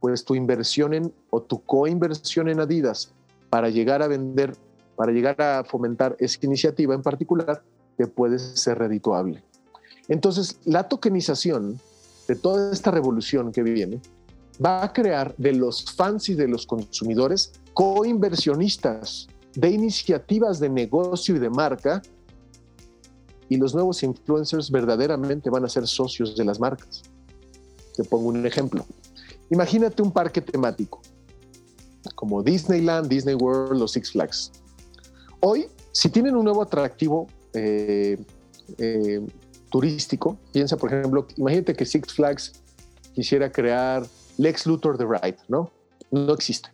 Pues 0.00 0.24
tu 0.24 0.34
inversión 0.34 0.94
en 0.94 1.12
o 1.28 1.42
tu 1.42 1.62
coinversión 1.62 2.48
en 2.48 2.60
Adidas 2.60 3.12
para 3.50 3.68
llegar 3.68 4.00
a 4.00 4.06
vender, 4.06 4.56
para 4.96 5.12
llegar 5.12 5.42
a 5.42 5.62
fomentar 5.62 6.16
esa 6.18 6.38
iniciativa 6.40 6.94
en 6.94 7.02
particular, 7.02 7.62
te 7.98 8.06
puede 8.06 8.38
ser 8.38 8.78
redituable. 8.78 9.44
Entonces, 10.08 10.58
la 10.64 10.88
tokenización 10.88 11.78
de 12.28 12.36
toda 12.36 12.72
esta 12.72 12.92
revolución 12.92 13.52
que 13.52 13.62
viene 13.62 14.00
va 14.64 14.84
a 14.84 14.92
crear 14.94 15.36
de 15.36 15.52
los 15.52 15.84
fans 15.84 16.30
y 16.30 16.34
de 16.34 16.48
los 16.48 16.66
consumidores 16.66 17.52
coinversionistas 17.74 19.28
de 19.54 19.70
iniciativas 19.70 20.60
de 20.60 20.68
negocio 20.68 21.36
y 21.36 21.38
de 21.38 21.50
marca 21.50 22.02
y 23.48 23.56
los 23.56 23.74
nuevos 23.74 24.02
influencers 24.02 24.70
verdaderamente 24.70 25.50
van 25.50 25.64
a 25.64 25.68
ser 25.68 25.86
socios 25.86 26.36
de 26.36 26.44
las 26.44 26.58
marcas. 26.58 27.02
Te 27.94 28.04
pongo 28.04 28.28
un 28.28 28.46
ejemplo. 28.46 28.86
Imagínate 29.50 30.02
un 30.02 30.10
parque 30.10 30.40
temático 30.40 31.00
como 32.14 32.42
Disneyland, 32.42 33.08
Disney 33.08 33.34
World 33.34 33.82
o 33.82 33.88
Six 33.88 34.12
Flags. 34.12 34.52
Hoy, 35.40 35.66
si 35.92 36.08
tienen 36.08 36.36
un 36.36 36.44
nuevo 36.44 36.62
atractivo 36.62 37.26
eh, 37.52 38.18
eh, 38.78 39.20
turístico. 39.72 40.38
Piensa, 40.52 40.76
por 40.76 40.92
ejemplo, 40.92 41.26
imagínate 41.36 41.74
que 41.74 41.84
Six 41.84 42.12
Flags 42.12 42.52
quisiera 43.14 43.50
crear 43.50 44.06
Lex 44.36 44.66
Luthor 44.66 44.98
The 44.98 45.04
Ride, 45.04 45.38
¿no? 45.48 45.70
No 46.10 46.32
existe. 46.34 46.68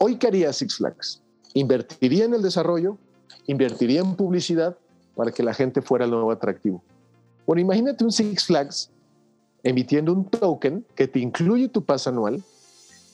Hoy, 0.00 0.16
¿qué 0.16 0.28
haría 0.28 0.52
Six 0.52 0.76
Flags? 0.76 1.21
Invertiría 1.54 2.24
en 2.24 2.34
el 2.34 2.42
desarrollo, 2.42 2.98
invertiría 3.46 4.00
en 4.00 4.14
publicidad 4.16 4.76
para 5.14 5.30
que 5.30 5.42
la 5.42 5.54
gente 5.54 5.82
fuera 5.82 6.04
el 6.04 6.10
nuevo 6.10 6.30
atractivo. 6.30 6.82
Bueno, 7.46 7.60
imagínate 7.60 8.04
un 8.04 8.12
Six 8.12 8.46
Flags 8.46 8.90
emitiendo 9.62 10.12
un 10.12 10.24
token 10.24 10.84
que 10.94 11.06
te 11.06 11.18
incluye 11.18 11.68
tu 11.68 11.84
pase 11.84 12.08
anual, 12.08 12.42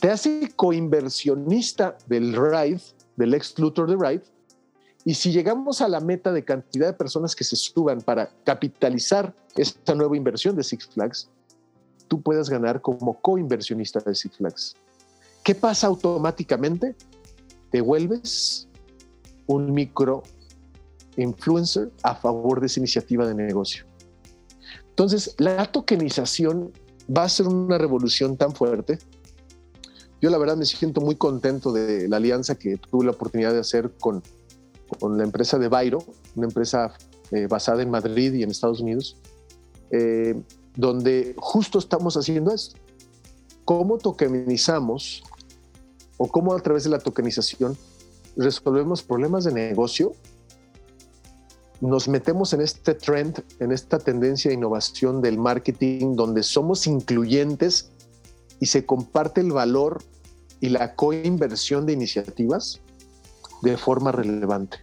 te 0.00 0.10
hace 0.10 0.52
coinversionista 0.54 1.96
del 2.06 2.34
ride, 2.34 2.80
del 3.16 3.30
Lex 3.30 3.58
Luthor 3.58 3.88
The 3.88 3.96
Ride, 3.96 4.22
y 5.04 5.14
si 5.14 5.32
llegamos 5.32 5.80
a 5.80 5.88
la 5.88 6.00
meta 6.00 6.32
de 6.32 6.44
cantidad 6.44 6.86
de 6.86 6.92
personas 6.92 7.34
que 7.34 7.44
se 7.44 7.56
suban 7.56 8.00
para 8.00 8.30
capitalizar 8.44 9.34
esta 9.56 9.94
nueva 9.94 10.16
inversión 10.16 10.54
de 10.54 10.62
Six 10.62 10.86
Flags, 10.88 11.28
tú 12.08 12.20
puedas 12.20 12.48
ganar 12.48 12.80
como 12.80 13.14
coinversionista 13.20 14.00
de 14.00 14.14
Six 14.14 14.36
Flags. 14.36 14.76
¿Qué 15.42 15.54
pasa 15.54 15.86
automáticamente? 15.86 16.94
Te 17.70 17.80
vuelves 17.80 18.68
un 19.46 19.72
micro 19.72 20.22
influencer 21.16 21.90
a 22.02 22.14
favor 22.14 22.60
de 22.60 22.66
esa 22.66 22.80
iniciativa 22.80 23.26
de 23.26 23.34
negocio. 23.34 23.84
Entonces, 24.90 25.34
la 25.38 25.70
tokenización 25.70 26.72
va 27.14 27.24
a 27.24 27.28
ser 27.28 27.46
una 27.46 27.78
revolución 27.78 28.36
tan 28.36 28.54
fuerte. 28.54 28.98
Yo 30.20 30.30
la 30.30 30.38
verdad 30.38 30.56
me 30.56 30.64
siento 30.64 31.00
muy 31.00 31.16
contento 31.16 31.72
de 31.72 32.08
la 32.08 32.16
alianza 32.16 32.56
que 32.56 32.76
tuve 32.76 33.04
la 33.04 33.12
oportunidad 33.12 33.52
de 33.52 33.60
hacer 33.60 33.92
con 34.00 34.22
con 34.98 35.18
la 35.18 35.24
empresa 35.24 35.58
de 35.58 35.68
Bairo, 35.68 35.98
una 36.34 36.46
empresa 36.46 36.92
eh, 37.30 37.46
basada 37.46 37.82
en 37.82 37.90
Madrid 37.90 38.32
y 38.34 38.42
en 38.42 38.50
Estados 38.50 38.80
Unidos, 38.80 39.16
eh, 39.90 40.40
donde 40.76 41.34
justo 41.36 41.78
estamos 41.78 42.16
haciendo 42.16 42.52
esto. 42.52 42.78
¿Cómo 43.64 43.98
tokenizamos 43.98 45.22
o 46.18 46.28
cómo 46.28 46.54
a 46.54 46.60
través 46.60 46.84
de 46.84 46.90
la 46.90 46.98
tokenización 46.98 47.76
resolvemos 48.36 49.02
problemas 49.02 49.44
de 49.44 49.52
negocio 49.52 50.12
nos 51.80 52.08
metemos 52.08 52.52
en 52.52 52.60
este 52.60 52.94
trend, 52.94 53.42
en 53.60 53.72
esta 53.72 53.98
tendencia 53.98 54.48
de 54.48 54.56
innovación 54.56 55.22
del 55.22 55.38
marketing, 55.38 56.16
donde 56.16 56.42
somos 56.42 56.86
incluyentes 56.86 57.92
y 58.60 58.66
se 58.66 58.84
comparte 58.84 59.40
el 59.40 59.52
valor 59.52 60.02
y 60.60 60.70
la 60.70 60.96
coinversión 60.96 61.86
de 61.86 61.92
iniciativas 61.92 62.80
de 63.62 63.76
forma 63.76 64.10
relevante. 64.10 64.78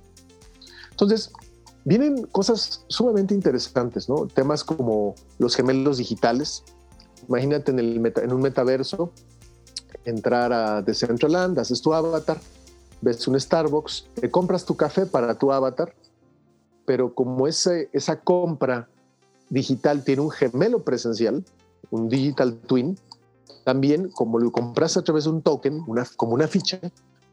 Entonces, 0.92 1.32
vienen 1.84 2.24
cosas 2.28 2.86
sumamente 2.88 3.34
interesantes, 3.34 4.08
¿no? 4.08 4.28
Temas 4.28 4.64
como 4.64 5.16
los 5.38 5.56
gemelos 5.56 5.98
digitales. 5.98 6.64
Imagínate 7.28 7.72
en, 7.72 7.80
el 7.80 8.14
en 8.16 8.32
un 8.32 8.42
metaverso, 8.42 9.12
entrar 10.06 10.54
a 10.54 10.82
Decentraland, 10.82 11.58
haces 11.60 11.82
tu 11.82 11.94
avatar, 11.94 12.40
ves 13.02 13.28
un 13.28 13.40
Starbucks, 13.40 14.08
te 14.16 14.32
compras 14.32 14.66
tu 14.66 14.76
café 14.76 15.06
para 15.06 15.38
tu 15.38 15.52
avatar, 15.52 15.94
pero 16.86 17.14
como 17.14 17.48
esa 17.48 18.20
compra 18.24 18.88
digital 19.50 20.04
tiene 20.04 20.22
un 20.22 20.32
gemelo 20.32 20.84
presencial, 20.84 21.44
un 21.92 22.10
digital 22.10 22.58
twin, 22.58 22.98
también 23.64 24.10
como 24.10 24.40
lo 24.40 24.52
compras 24.52 24.96
a 24.98 25.04
través 25.04 25.24
de 25.26 25.32
un 25.32 25.42
token, 25.42 25.84
una, 25.88 26.06
como 26.16 26.34
una 26.34 26.48
ficha, 26.48 26.80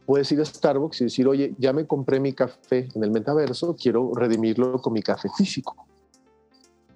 puedes 0.06 0.32
ir 0.32 0.40
a 0.40 0.44
Starbucks 0.44 1.00
y 1.02 1.04
decir, 1.04 1.28
oye, 1.28 1.54
ya 1.58 1.72
me 1.72 1.86
compré 1.86 2.20
mi 2.20 2.32
café 2.32 2.88
en 2.94 3.04
el 3.04 3.10
metaverso, 3.10 3.76
quiero 3.76 4.12
redimirlo 4.14 4.80
con 4.80 4.94
mi 4.94 5.02
café 5.02 5.28
físico. 5.36 5.86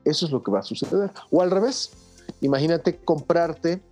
Eso 0.05 0.27
es 0.27 0.33
lo 0.33 0.43
que 0.43 0.51
va 0.51 0.61
a 0.61 0.63
suceder. 0.63 1.11
O 1.31 1.43
al 1.43 1.51
revés, 1.51 1.93
imagínate 2.41 2.97
comprarte 2.97 3.83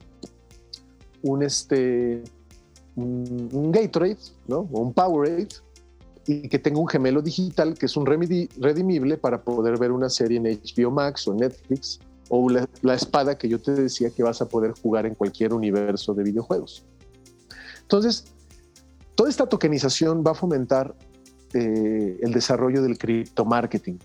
un, 1.25 1.43
este, 1.43 2.23
un, 2.97 3.73
Gatorade, 3.73 4.19
¿no? 4.47 4.69
O 4.73 4.81
un 4.81 4.93
Powerade 4.93 5.49
y 6.27 6.49
que 6.49 6.59
tenga 6.59 6.79
un 6.79 6.89
gemelo 6.89 7.21
digital 7.21 7.75
que 7.75 7.87
es 7.87 7.97
un 7.97 8.07
redimible 8.07 9.19
para 9.19 9.43
poder 9.43 9.79
ver 9.79 9.93
una 9.93 10.09
serie 10.09 10.39
en 10.39 10.45
HBO 10.45 10.91
Max 10.91 11.29
o 11.29 11.35
Netflix 11.35 11.99
o 12.31 12.49
la, 12.49 12.67
la, 12.81 12.95
espada 12.95 13.37
que 13.37 13.49
yo 13.49 13.61
te 13.61 13.73
decía 13.73 14.09
que 14.11 14.23
vas 14.23 14.41
a 14.41 14.49
poder 14.49 14.73
jugar 14.81 15.05
en 15.05 15.15
cualquier 15.15 15.53
universo 15.53 16.15
de 16.15 16.23
videojuegos. 16.23 16.85
Entonces, 17.83 18.25
toda 19.15 19.29
esta 19.29 19.47
tokenización 19.47 20.25
va 20.27 20.31
a 20.31 20.35
fomentar 20.35 20.95
eh, 21.53 22.19
el 22.21 22.33
desarrollo 22.33 22.83
del 22.83 22.99
criptomarketing. 22.99 23.99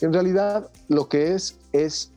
En 0.00 0.12
realidad, 0.12 0.70
lo 0.88 1.08
que 1.08 1.34
es 1.34 1.58
es 1.72 2.12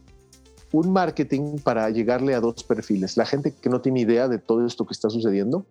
un 0.71 0.91
marketing 0.91 1.57
para 1.57 1.89
llegarle 1.89 2.33
a 2.33 2.39
dos 2.39 2.63
perfiles. 2.63 3.17
La 3.17 3.25
gente 3.25 3.53
que 3.53 3.69
no 3.69 3.81
tiene 3.81 4.01
idea 4.01 4.27
de 4.27 4.39
todo 4.39 4.65
esto 4.65 4.85
que 4.85 4.93
está 4.93 5.09
sucediendo, 5.09 5.65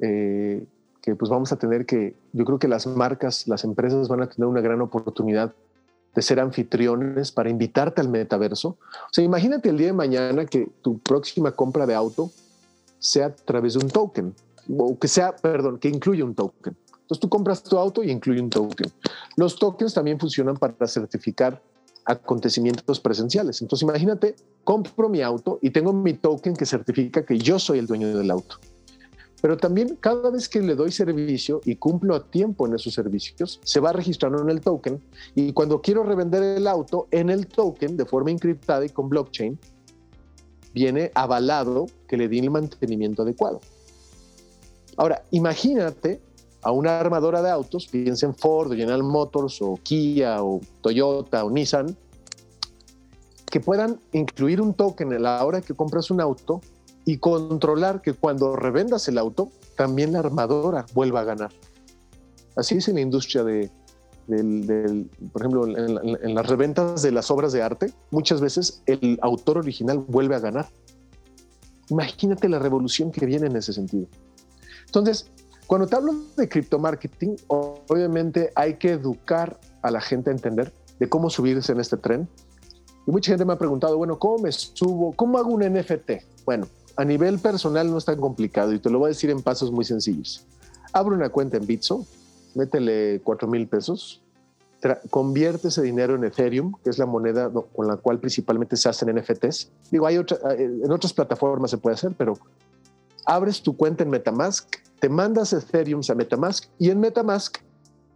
eh, 0.00 0.64
que 1.02 1.14
pues 1.14 1.30
vamos 1.30 1.52
a 1.52 1.56
tener 1.56 1.86
que, 1.86 2.16
yo 2.32 2.44
creo 2.44 2.58
que 2.58 2.68
las 2.68 2.86
marcas, 2.86 3.46
las 3.46 3.64
empresas 3.64 4.08
van 4.08 4.22
a 4.22 4.28
tener 4.28 4.46
una 4.48 4.60
gran 4.60 4.80
oportunidad 4.80 5.54
de 6.14 6.22
ser 6.22 6.40
anfitriones 6.40 7.30
para 7.30 7.50
invitarte 7.50 8.00
al 8.00 8.08
metaverso. 8.08 8.70
O 8.70 9.12
sea, 9.12 9.22
imagínate 9.22 9.68
el 9.68 9.76
día 9.76 9.88
de 9.88 9.92
mañana 9.92 10.46
que 10.46 10.68
tu 10.82 10.98
próxima 10.98 11.52
compra 11.52 11.86
de 11.86 11.94
auto 11.94 12.30
sea 12.98 13.26
a 13.26 13.34
través 13.34 13.74
de 13.74 13.84
un 13.84 13.90
token, 13.90 14.34
o 14.76 14.98
que 14.98 15.08
sea, 15.08 15.36
perdón, 15.36 15.78
que 15.78 15.88
incluya 15.88 16.24
un 16.24 16.34
token. 16.34 16.74
Entonces 17.02 17.20
tú 17.20 17.28
compras 17.28 17.62
tu 17.62 17.78
auto 17.78 18.02
y 18.02 18.10
incluye 18.10 18.40
un 18.40 18.50
token. 18.50 18.90
Los 19.36 19.56
tokens 19.58 19.94
también 19.94 20.18
funcionan 20.18 20.56
para 20.56 20.88
certificar 20.88 21.60
acontecimientos 22.06 23.00
presenciales. 23.00 23.60
Entonces 23.60 23.82
imagínate, 23.82 24.36
compro 24.64 25.08
mi 25.08 25.20
auto 25.22 25.58
y 25.60 25.70
tengo 25.70 25.92
mi 25.92 26.14
token 26.14 26.54
que 26.54 26.64
certifica 26.64 27.26
que 27.26 27.38
yo 27.38 27.58
soy 27.58 27.80
el 27.80 27.86
dueño 27.86 28.16
del 28.16 28.30
auto. 28.30 28.56
Pero 29.42 29.56
también 29.56 29.96
cada 30.00 30.30
vez 30.30 30.48
que 30.48 30.62
le 30.62 30.74
doy 30.74 30.90
servicio 30.90 31.60
y 31.64 31.76
cumplo 31.76 32.14
a 32.14 32.30
tiempo 32.30 32.66
en 32.66 32.74
esos 32.74 32.94
servicios, 32.94 33.60
se 33.62 33.80
va 33.80 33.92
registrando 33.92 34.40
en 34.40 34.48
el 34.48 34.60
token 34.60 35.00
y 35.34 35.52
cuando 35.52 35.82
quiero 35.82 36.04
revender 36.04 36.42
el 36.42 36.66
auto 36.66 37.08
en 37.10 37.28
el 37.28 37.46
token 37.46 37.96
de 37.96 38.06
forma 38.06 38.30
encriptada 38.30 38.84
y 38.84 38.88
con 38.88 39.08
blockchain, 39.08 39.58
viene 40.72 41.10
avalado 41.14 41.86
que 42.08 42.16
le 42.16 42.28
di 42.28 42.38
el 42.38 42.50
mantenimiento 42.50 43.22
adecuado. 43.22 43.60
Ahora, 44.96 45.22
imagínate 45.30 46.20
a 46.62 46.72
una 46.72 46.98
armadora 46.98 47.42
de 47.42 47.50
autos, 47.50 47.86
piensa 47.86 48.26
en 48.26 48.34
Ford, 48.34 48.72
General 48.72 49.02
Motors 49.02 49.62
o 49.62 49.78
Kia 49.82 50.42
o 50.42 50.60
Toyota 50.80 51.44
o 51.44 51.50
Nissan, 51.50 51.96
que 53.56 53.60
puedan 53.60 53.98
incluir 54.12 54.60
un 54.60 54.74
token 54.74 55.14
a 55.14 55.18
la 55.18 55.42
hora 55.42 55.62
que 55.62 55.72
compras 55.72 56.10
un 56.10 56.20
auto 56.20 56.60
y 57.06 57.16
controlar 57.16 58.02
que 58.02 58.12
cuando 58.12 58.54
revendas 58.54 59.08
el 59.08 59.16
auto, 59.16 59.50
también 59.78 60.12
la 60.12 60.18
armadora 60.18 60.84
vuelva 60.92 61.20
a 61.20 61.24
ganar. 61.24 61.50
Así 62.54 62.74
es 62.74 62.86
en 62.88 62.96
la 62.96 63.00
industria 63.00 63.44
de, 63.44 63.70
por 65.32 65.40
ejemplo, 65.40 65.66
en, 65.68 66.18
en, 66.22 66.34
las 66.34 66.46
reventas 66.46 67.00
de 67.00 67.12
las 67.12 67.30
obras 67.30 67.54
de 67.54 67.62
arte, 67.62 67.94
muchas 68.10 68.42
veces 68.42 68.82
el 68.84 69.18
autor 69.22 69.56
original 69.56 70.04
vuelve 70.06 70.34
a 70.34 70.40
ganar. 70.40 70.68
Imagínate 71.88 72.50
la 72.50 72.58
revolución 72.58 73.10
que 73.10 73.24
viene 73.24 73.46
en 73.46 73.56
ese 73.56 73.72
sentido. 73.72 74.06
Entonces, 74.84 75.30
cuando 75.66 75.86
te 75.86 75.96
hablo 75.96 76.12
de 76.36 76.46
criptomarketing, 76.46 77.36
obviamente 77.46 78.52
hay 78.54 78.74
que 78.74 78.90
educar 78.90 79.58
a 79.80 79.90
la 79.90 80.02
gente 80.02 80.28
a 80.28 80.34
entender 80.34 80.74
de 80.98 81.08
cómo 81.08 81.30
subirse 81.30 81.72
en 81.72 81.80
este 81.80 81.96
tren. 81.96 82.28
Y 83.06 83.10
mucha 83.10 83.30
gente 83.30 83.44
me 83.44 83.52
ha 83.52 83.58
preguntado, 83.58 83.96
bueno, 83.96 84.18
¿cómo 84.18 84.38
me 84.38 84.52
subo? 84.52 85.12
¿Cómo 85.12 85.38
hago 85.38 85.50
un 85.50 85.62
NFT? 85.62 86.44
Bueno, 86.44 86.66
a 86.96 87.04
nivel 87.04 87.38
personal 87.38 87.90
no 87.90 87.98
es 87.98 88.04
tan 88.04 88.20
complicado 88.20 88.72
y 88.72 88.80
te 88.80 88.90
lo 88.90 88.98
voy 88.98 89.06
a 89.06 89.08
decir 89.08 89.30
en 89.30 89.42
pasos 89.42 89.70
muy 89.70 89.84
sencillos. 89.84 90.44
Abre 90.92 91.14
una 91.14 91.28
cuenta 91.28 91.56
en 91.56 91.66
Bitso, 91.66 92.04
métele 92.54 93.20
4 93.22 93.48
mil 93.48 93.68
pesos, 93.68 94.22
convierte 95.10 95.68
ese 95.68 95.82
dinero 95.82 96.16
en 96.16 96.24
Ethereum, 96.24 96.72
que 96.82 96.90
es 96.90 96.98
la 96.98 97.06
moneda 97.06 97.50
con 97.50 97.86
la 97.86 97.96
cual 97.96 98.18
principalmente 98.18 98.76
se 98.76 98.88
hacen 98.88 99.14
NFTs. 99.14 99.70
Digo, 99.90 100.06
hay 100.06 100.16
eh, 100.16 100.24
en 100.58 100.90
otras 100.90 101.12
plataformas 101.12 101.70
se 101.70 101.78
puede 101.78 101.94
hacer, 101.94 102.12
pero 102.16 102.34
abres 103.24 103.62
tu 103.62 103.76
cuenta 103.76 104.02
en 104.02 104.10
Metamask, 104.10 104.68
te 104.98 105.08
mandas 105.08 105.52
Ethereum 105.52 106.00
a 106.08 106.14
Metamask 106.14 106.64
y 106.78 106.90
en 106.90 107.00
Metamask, 107.00 107.58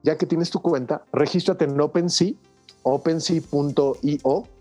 ya 0.03 0.16
que 0.16 0.26
tienes 0.26 0.50
tu 0.50 0.61
cuenta, 0.61 1.05
regístrate 1.12 1.64
en 1.64 1.81
OpenSea, 1.81 2.33
OpenSea.io 2.83 4.60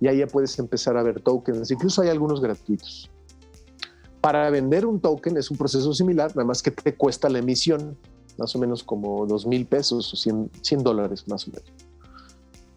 y 0.00 0.08
ahí 0.08 0.18
ya 0.18 0.26
puedes 0.26 0.58
empezar 0.58 0.96
a 0.96 1.02
ver 1.02 1.20
tokens. 1.20 1.70
Incluso 1.70 2.02
hay 2.02 2.08
algunos 2.08 2.40
gratuitos. 2.40 3.10
Para 4.20 4.48
vender 4.50 4.86
un 4.86 5.00
token 5.00 5.36
es 5.36 5.50
un 5.50 5.56
proceso 5.56 5.92
similar, 5.94 6.30
nada 6.36 6.44
más 6.46 6.62
que 6.62 6.70
te 6.70 6.94
cuesta 6.94 7.28
la 7.28 7.38
emisión, 7.38 7.96
más 8.38 8.54
o 8.54 8.58
menos 8.58 8.82
como 8.82 9.26
dos 9.26 9.46
mil 9.46 9.66
pesos 9.66 10.12
o 10.12 10.16
100, 10.16 10.50
100 10.62 10.82
dólares 10.82 11.26
más 11.28 11.46
o 11.48 11.52
menos. 11.52 11.70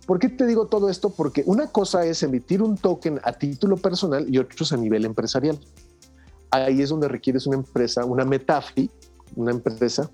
¿Por 0.05 0.19
qué 0.19 0.29
te 0.29 0.45
digo 0.45 0.67
todo 0.67 0.89
esto? 0.89 1.09
Porque 1.09 1.43
una 1.45 1.67
cosa 1.67 2.05
es 2.05 2.23
emitir 2.23 2.61
un 2.61 2.77
token 2.77 3.19
a 3.23 3.33
título 3.33 3.77
personal 3.77 4.25
y 4.29 4.37
otros 4.37 4.73
a 4.73 4.77
nivel 4.77 5.05
empresarial 5.05 5.57
ahí 6.53 6.81
es 6.81 6.89
donde 6.89 7.07
requieres 7.07 7.47
una 7.47 7.57
empresa, 7.57 8.05
una 8.05 8.25
Metafi, 8.25 8.89
una 9.35 9.51
empresa 9.51 10.09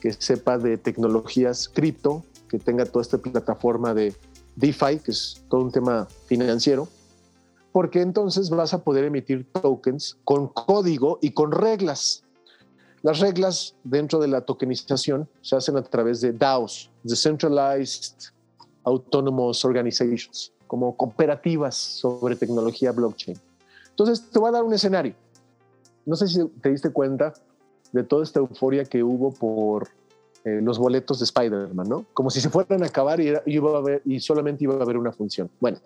que 0.00 0.12
sepa 0.12 0.58
de 0.58 0.76
tecnologías 0.76 1.68
cripto, 1.68 2.24
que 2.48 2.58
tenga 2.58 2.84
toda 2.84 3.02
esta 3.02 3.18
plataforma 3.18 3.94
de 3.94 4.14
DeFi, 4.56 4.98
que 4.98 5.12
es 5.12 5.42
todo 5.48 5.62
un 5.62 5.70
tema 5.70 6.06
financiero, 6.26 6.88
porque 7.72 8.00
entonces 8.00 8.50
vas 8.50 8.74
a 8.74 8.82
poder 8.82 9.04
emitir 9.04 9.46
tokens 9.52 10.16
con 10.24 10.48
código 10.48 11.18
y 11.20 11.32
con 11.32 11.52
reglas. 11.52 12.24
Las 13.02 13.20
reglas 13.20 13.76
dentro 13.84 14.18
de 14.18 14.28
la 14.28 14.40
tokenización 14.40 15.28
se 15.42 15.56
hacen 15.56 15.76
a 15.76 15.82
través 15.82 16.20
de 16.20 16.32
DAOs, 16.32 16.90
Decentralized 17.02 18.32
Autonomous 18.84 19.64
Organizations, 19.64 20.52
como 20.66 20.96
cooperativas 20.96 21.76
sobre 21.76 22.34
tecnología 22.34 22.92
blockchain. 22.92 23.38
Entonces 23.90 24.28
te 24.30 24.38
voy 24.38 24.48
a 24.48 24.52
dar 24.52 24.64
un 24.64 24.74
escenario 24.74 25.14
no 26.06 26.14
sé 26.14 26.28
si 26.28 26.46
te 26.62 26.70
diste 26.70 26.90
cuenta 26.90 27.34
de 27.92 28.04
toda 28.04 28.22
esta 28.22 28.38
euforia 28.38 28.84
que 28.84 29.02
hubo 29.02 29.32
por 29.32 29.88
eh, 30.46 30.60
los 30.62 30.78
boletos 30.78 31.18
de 31.18 31.24
Spider-Man, 31.24 31.88
¿no? 31.88 32.06
Como 32.14 32.30
si 32.30 32.40
se 32.40 32.50
fueran 32.50 32.84
a 32.84 32.86
acabar 32.86 33.18
y, 33.20 34.20
solamente 34.20 34.62
iba 34.62 34.76
a 34.76 34.82
haber 34.82 34.96
una 34.96 35.10
función. 35.10 35.50
Bueno, 35.58 35.78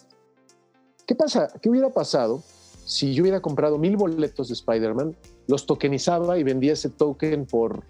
¿qué 1.06 1.14
pasa? 1.14 1.48
¿Qué 1.62 1.70
hubiera 1.70 1.88
pasado 1.88 2.42
si 2.84 3.14
yo 3.14 3.22
hubiera 3.22 3.40
comprado 3.40 3.78
mil 3.78 3.96
boletos 3.96 4.48
de 4.48 4.54
Spider-Man, 4.54 5.16
los 5.46 5.64
tokenizaba 5.64 6.38
y 6.38 6.42
vendía 6.42 6.74
ese 6.74 6.90
token 6.90 7.46
por 7.46 7.84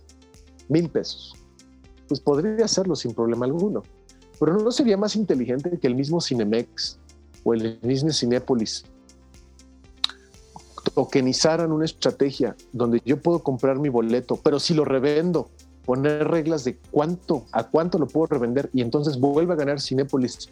mil 0.68 0.88
pesos? 0.88 1.34
Pues 2.06 2.20
podría 2.20 2.66
hacerlo 2.66 2.94
sin 2.94 3.14
problema 3.14 3.46
alguno. 3.46 3.82
Pero 4.38 4.56
no 4.56 4.70
sería 4.70 4.96
más 4.96 5.16
inteligente 5.16 5.76
que 5.76 5.88
el 5.88 5.96
mismo 5.96 6.20
Cinemex 6.20 7.00
o 7.42 7.52
el 7.52 7.80
mismo 7.82 8.12
Cinépolis 8.12 8.84
tokenizaran 10.94 11.72
una 11.72 11.84
estrategia 11.84 12.54
donde 12.72 13.02
yo 13.04 13.20
puedo 13.20 13.40
comprar 13.40 13.80
mi 13.80 13.88
boleto, 13.88 14.36
pero 14.36 14.60
si 14.60 14.72
lo 14.72 14.84
revendo, 14.84 15.50
poner 15.90 16.28
reglas 16.28 16.62
de 16.62 16.78
cuánto, 16.92 17.46
a 17.50 17.64
cuánto 17.64 17.98
lo 17.98 18.06
puedo 18.06 18.26
revender 18.26 18.70
y 18.72 18.80
entonces 18.80 19.18
vuelve 19.18 19.54
a 19.54 19.56
ganar 19.56 19.80
Cinepolis 19.80 20.48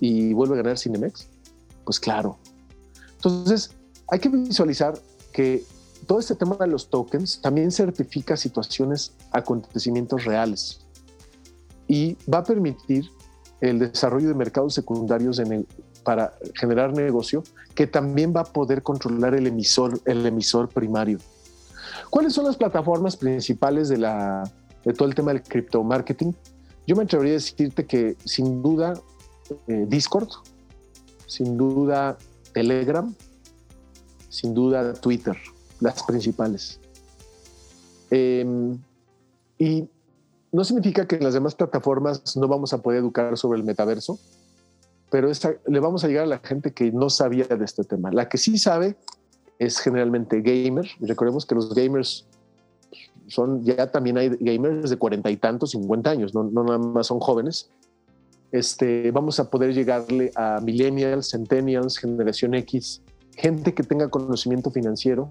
y 0.00 0.34
vuelve 0.34 0.52
a 0.52 0.56
ganar 0.58 0.76
Cinemex, 0.76 1.30
pues 1.82 1.98
claro. 1.98 2.36
Entonces, 3.14 3.70
hay 4.08 4.18
que 4.18 4.28
visualizar 4.28 4.92
que 5.32 5.64
todo 6.06 6.18
este 6.18 6.34
tema 6.34 6.56
de 6.60 6.66
los 6.66 6.90
tokens 6.90 7.40
también 7.40 7.70
certifica 7.70 8.36
situaciones, 8.36 9.14
acontecimientos 9.32 10.26
reales. 10.26 10.86
y 11.88 12.18
va 12.30 12.40
a 12.40 12.44
permitir 12.44 13.08
el 13.62 13.78
desarrollo 13.78 14.28
de 14.28 14.34
mercados 14.34 14.74
secundarios 14.74 15.40
para 16.04 16.34
generar 16.54 16.92
negocio 16.92 17.42
que 17.74 17.86
también 17.86 18.34
va 18.36 18.42
a 18.42 18.44
poder 18.44 18.82
controlar 18.82 19.34
el 19.34 19.46
emisor, 19.46 19.98
el 20.04 20.26
emisor 20.26 20.68
primario. 20.68 21.18
¿Cuáles 22.10 22.34
son 22.34 22.44
las 22.44 22.58
plataformas 22.58 23.16
principales 23.16 23.88
de, 23.88 23.96
la, 23.96 24.44
de 24.86 24.94
todo 24.94 25.08
el 25.08 25.14
tema 25.14 25.32
del 25.32 25.42
cripto 25.42 25.84
marketing? 25.84 26.32
Yo 26.86 26.96
me 26.96 27.02
atrevería 27.02 27.34
a 27.34 27.34
decirte 27.34 27.84
que 27.84 28.16
sin 28.24 28.62
duda 28.62 28.94
eh, 29.66 29.84
Discord, 29.86 30.28
sin 31.26 31.56
duda 31.58 32.16
Telegram, 32.54 33.14
sin 34.30 34.54
duda 34.54 34.94
Twitter, 34.94 35.36
las 35.80 36.02
principales. 36.04 36.80
Em, 38.10 38.78
y 39.58 39.88
no 40.52 40.64
significa 40.64 41.06
que 41.06 41.16
en 41.16 41.24
las 41.24 41.34
demás 41.34 41.54
plataformas 41.54 42.36
no 42.36 42.46
vamos 42.46 42.72
a 42.72 42.80
poder 42.80 43.00
educar 43.00 43.36
sobre 43.36 43.58
el 43.58 43.64
metaverso, 43.64 44.18
pero 45.10 45.30
le 45.66 45.80
vamos 45.80 46.04
a 46.04 46.08
llegar 46.08 46.24
a 46.24 46.28
la 46.28 46.38
gente 46.38 46.72
que 46.72 46.92
no 46.92 47.10
sabía 47.10 47.44
de 47.44 47.64
este 47.64 47.84
tema. 47.84 48.10
La 48.12 48.28
que 48.28 48.38
sí 48.38 48.58
sabe 48.58 48.96
es 49.58 49.78
generalmente 49.78 50.40
gamer. 50.40 50.86
recordemos 51.00 51.46
que 51.46 51.54
los 51.54 51.74
gamers 51.74 52.26
son, 53.28 53.64
ya 53.64 53.90
también 53.90 54.18
hay 54.18 54.30
gamers 54.40 54.90
de 54.90 54.96
cuarenta 54.96 55.30
y 55.30 55.36
tantos, 55.36 55.70
cincuenta 55.70 56.10
años, 56.10 56.34
no, 56.34 56.44
no 56.44 56.64
nada 56.64 56.78
más 56.78 57.06
son 57.08 57.20
jóvenes. 57.20 57.70
Este, 58.52 59.10
vamos 59.10 59.40
a 59.40 59.50
poder 59.50 59.74
llegarle 59.74 60.30
a 60.36 60.60
millennials, 60.60 61.30
centennials, 61.30 61.98
generación 61.98 62.54
X, 62.54 63.02
gente 63.36 63.74
que 63.74 63.82
tenga 63.82 64.08
conocimiento 64.08 64.70
financiero. 64.70 65.28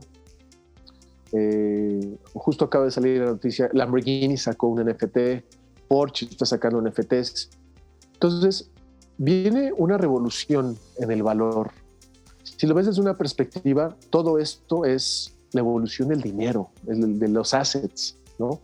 Eh, 1.32 2.18
justo 2.34 2.66
acaba 2.66 2.86
de 2.86 2.92
salir 2.92 3.20
la 3.20 3.32
noticia, 3.32 3.70
Lamborghini 3.74 4.38
sacó 4.38 4.68
un 4.68 4.84
NFT, 4.86 5.44
Porsche 5.88 6.28
está 6.30 6.46
sacando 6.46 6.82
NFTs. 6.82 7.50
Entonces, 8.14 8.70
viene 9.18 9.72
una 9.76 9.98
revolución 9.98 10.78
en 10.98 11.12
el 11.12 11.24
valor. 11.24 11.72
Si 12.44 12.68
lo 12.68 12.76
ves 12.76 12.86
desde 12.86 13.02
una 13.02 13.18
perspectiva, 13.18 13.96
todo 14.10 14.40
esto 14.40 14.86
es 14.86 15.35
la 15.56 15.62
evolución 15.62 16.10
del 16.10 16.22
dinero, 16.22 16.70
de 16.84 17.28
los 17.30 17.54
assets, 17.54 18.20
¿no? 18.38 18.60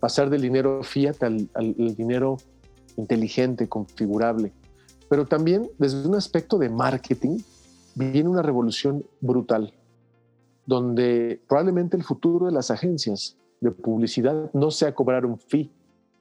Pasar 0.00 0.28
del 0.28 0.42
dinero 0.42 0.82
fiat 0.82 1.22
al, 1.22 1.48
al 1.54 1.94
dinero 1.94 2.36
inteligente, 2.96 3.68
configurable. 3.68 4.52
Pero 5.08 5.24
también 5.26 5.70
desde 5.78 6.06
un 6.06 6.16
aspecto 6.16 6.58
de 6.58 6.68
marketing 6.68 7.38
viene 7.94 8.28
una 8.28 8.42
revolución 8.42 9.04
brutal, 9.20 9.72
donde 10.66 11.40
probablemente 11.48 11.96
el 11.96 12.02
futuro 12.02 12.46
de 12.46 12.52
las 12.52 12.72
agencias 12.72 13.36
de 13.60 13.70
publicidad 13.70 14.50
no 14.52 14.72
sea 14.72 14.94
cobrar 14.94 15.24
un 15.24 15.38
fee, 15.38 15.70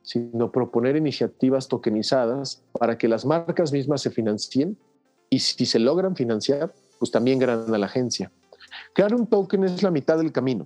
sino 0.04 0.52
proponer 0.52 0.96
iniciativas 0.96 1.68
tokenizadas 1.68 2.64
para 2.74 2.96
que 2.98 3.08
las 3.08 3.26
marcas 3.26 3.72
mismas 3.72 4.02
se 4.02 4.12
financien 4.12 4.78
y 5.32 5.40
si 5.40 5.66
se 5.66 5.80
logran 5.80 6.16
financiar, 6.16 6.74
pues 7.00 7.10
también 7.10 7.40
ganan 7.40 7.74
a 7.74 7.78
la 7.80 7.88
agencia. 7.88 8.32
Crear 8.94 9.14
un 9.16 9.28
token 9.28 9.64
es 9.64 9.84
la 9.84 9.92
mitad 9.92 10.18
del 10.18 10.32
camino. 10.32 10.66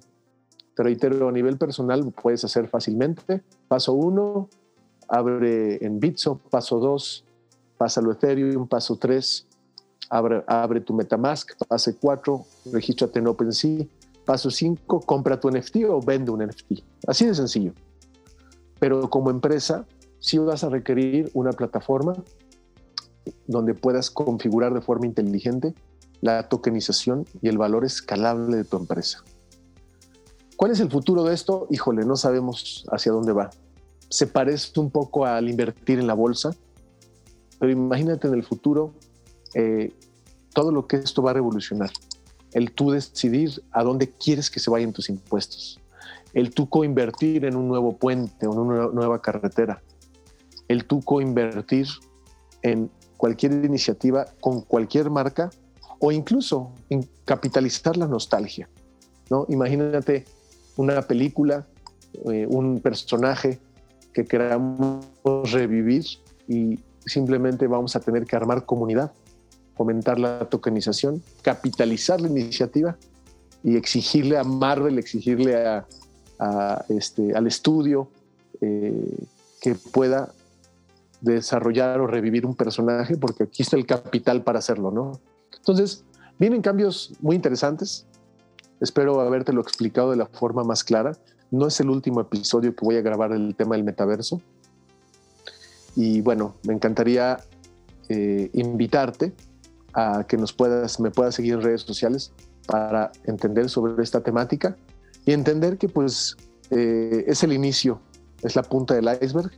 pero 0.76 0.88
reitero, 0.88 1.30
a 1.30 1.32
nivel 1.32 1.58
personal 1.58 2.12
puedes 2.12 2.44
hacer 2.44 2.68
fácilmente. 2.68 3.44
Paso 3.68 3.94
uno, 3.94 4.50
abre 5.08 5.84
en 5.86 6.00
Bitso, 6.00 6.40
paso 6.50 6.80
2, 6.80 7.26
pásalo 7.78 8.12
Ethereum, 8.12 8.68
paso 8.68 8.98
3, 8.98 9.48
abre, 10.10 10.44
abre 10.48 10.82
tu 10.82 10.94
Metamask, 10.94 11.52
paso 11.68 11.92
4, 12.00 12.46
regístrate 12.74 13.20
en 13.20 13.28
OpenSea, 13.28 13.86
paso 14.26 14.50
5, 14.50 15.02
compra 15.02 15.40
tu 15.40 15.50
NFT 15.50 15.78
o 15.88 16.02
vende 16.02 16.32
un 16.32 16.46
NFT. 16.46 16.84
Así 17.08 17.26
de 17.26 17.36
sencillo. 17.36 17.74
Pero 18.80 19.10
como 19.10 19.30
empresa, 19.30 19.86
sí 20.20 20.38
vas 20.40 20.64
a 20.64 20.70
requerir 20.70 21.30
una 21.34 21.52
plataforma 21.52 22.16
donde 23.48 23.74
puedas 23.74 24.10
configurar 24.12 24.74
de 24.74 24.82
forma 24.82 25.06
inteligente 25.06 25.74
la 26.22 26.48
tokenización 26.50 27.26
y 27.42 27.48
el 27.50 27.58
valor 27.58 27.86
escalable 27.86 28.58
de 28.58 28.64
tu 28.64 28.78
empresa. 28.78 29.24
¿Cuál 30.56 30.72
es 30.72 30.80
el 30.80 30.90
futuro 30.90 31.24
de 31.24 31.34
esto? 31.34 31.68
Híjole, 31.70 32.06
no 32.06 32.16
sabemos 32.16 32.86
hacia 32.92 33.12
dónde 33.12 33.34
va 33.34 33.50
se 34.10 34.28
parece 34.28 34.80
un 34.80 34.90
poco 34.90 35.26
al 35.26 35.50
invertir 35.50 36.00
en 36.00 36.08
la 36.08 36.14
bolsa, 36.14 36.52
pero 37.60 37.72
imagínate 37.72 38.28
en 38.28 38.34
el 38.34 38.44
futuro 38.44 38.94
eh, 39.54 39.94
todo 40.54 40.72
lo 40.72 40.88
que 40.88 40.98
esto 40.98 41.22
va 41.22 41.32
a 41.32 41.34
revolucionar. 41.34 41.90
El 42.54 42.72
tú 42.72 42.92
decidir 42.92 43.62
a 43.72 43.84
dónde 43.84 44.12
quieres 44.12 44.50
que 44.50 44.60
se 44.60 44.70
vayan 44.70 44.94
tus 44.94 45.10
impuestos. 45.10 45.82
El 46.34 46.52
tú 46.52 46.70
coinvertir 46.70 47.46
en 47.46 47.56
un 47.56 47.68
nuevo 47.68 47.98
puente 47.98 48.48
o 48.48 48.54
en 48.54 48.60
una 48.60 48.88
nueva 48.88 49.22
carretera. 49.22 49.82
El 50.68 50.86
tú 50.86 51.02
coinvertir 51.02 51.88
en 52.62 52.90
cualquier 53.18 53.52
iniciativa 53.66 54.26
con 54.40 54.62
cualquier 54.62 55.10
marca 55.10 55.50
o 56.00 56.12
incluso 56.12 56.72
en 56.90 57.08
capitalizar 57.26 57.98
la 57.98 58.08
nostalgia. 58.08 58.70
¿no? 59.30 59.46
Imagínate 59.50 60.26
una 60.78 61.02
película, 61.02 61.66
eh, 62.32 62.46
un 62.50 62.80
personaje 62.80 63.60
que 64.14 64.26
queramos 64.26 65.06
revivir 65.52 66.06
y 66.48 66.80
simplemente 67.06 67.68
vamos 67.68 67.96
a 67.96 68.00
tener 68.00 68.26
que 68.26 68.36
armar 68.36 68.66
comunidad, 68.66 69.12
fomentar 69.76 70.20
la 70.20 70.48
tokenización, 70.50 71.22
capitalizar 71.42 72.22
la 72.22 72.30
iniciativa 72.30 72.98
y 73.64 73.76
exigirle 73.76 74.38
a 74.38 74.44
Marvel, 74.44 75.00
exigirle 75.00 75.56
a, 75.56 75.86
este, 76.90 77.34
al 77.36 77.48
estudio 77.48 78.10
eh, 78.62 79.18
que 79.62 79.76
pueda 79.76 80.34
desarrollar 81.22 82.00
o 82.02 82.08
revivir 82.08 82.46
un 82.46 82.56
personaje, 82.56 83.18
porque 83.18 83.44
aquí 83.44 83.64
está 83.64 83.78
el 83.78 83.86
capital 83.86 84.44
para 84.44 84.60
hacerlo, 84.60 84.92
¿no? 84.92 85.20
Entonces, 85.68 86.04
vienen 86.38 86.62
cambios 86.62 87.14
muy 87.22 87.36
interesantes. 87.36 88.06
Espero 88.80 89.20
habértelo 89.20 89.62
explicado 89.62 90.12
de 90.12 90.18
la 90.18 90.28
forma 90.28 90.64
más 90.64 90.84
clara. 90.84 91.14
No 91.50 91.66
es 91.66 91.80
el 91.80 91.90
último 91.90 92.22
episodio 92.22 92.76
que 92.76 92.86
voy 92.86 92.98
a 92.98 93.02
grabar 93.02 93.32
el 93.32 93.56
tema 93.56 93.76
del 93.76 93.84
metaverso. 93.84 94.40
Y 95.96 96.22
bueno, 96.22 96.54
me 96.68 96.74
encantaría 96.76 97.40
eh, 98.10 98.52
invitarte 98.54 99.34
a 99.94 100.24
que 100.28 100.38
nos 100.38 100.54
puedas, 100.54 101.00
me 101.00 101.10
puedas 101.10 101.34
seguir 101.34 101.56
en 101.56 101.62
redes 101.62 101.82
sociales 101.82 102.32
para 102.68 103.12
entender 103.24 103.68
sobre 103.68 104.04
esta 104.04 104.22
temática 104.22 104.78
y 105.26 105.32
entender 105.32 105.80
que 105.80 105.90
pues 105.90 106.38
eh, 106.70 107.24
es 107.26 107.42
el 107.42 107.54
inicio, 107.54 108.00
es 108.44 108.56
la 108.56 108.62
punta 108.62 108.94
del 108.94 109.10
iceberg. 109.20 109.50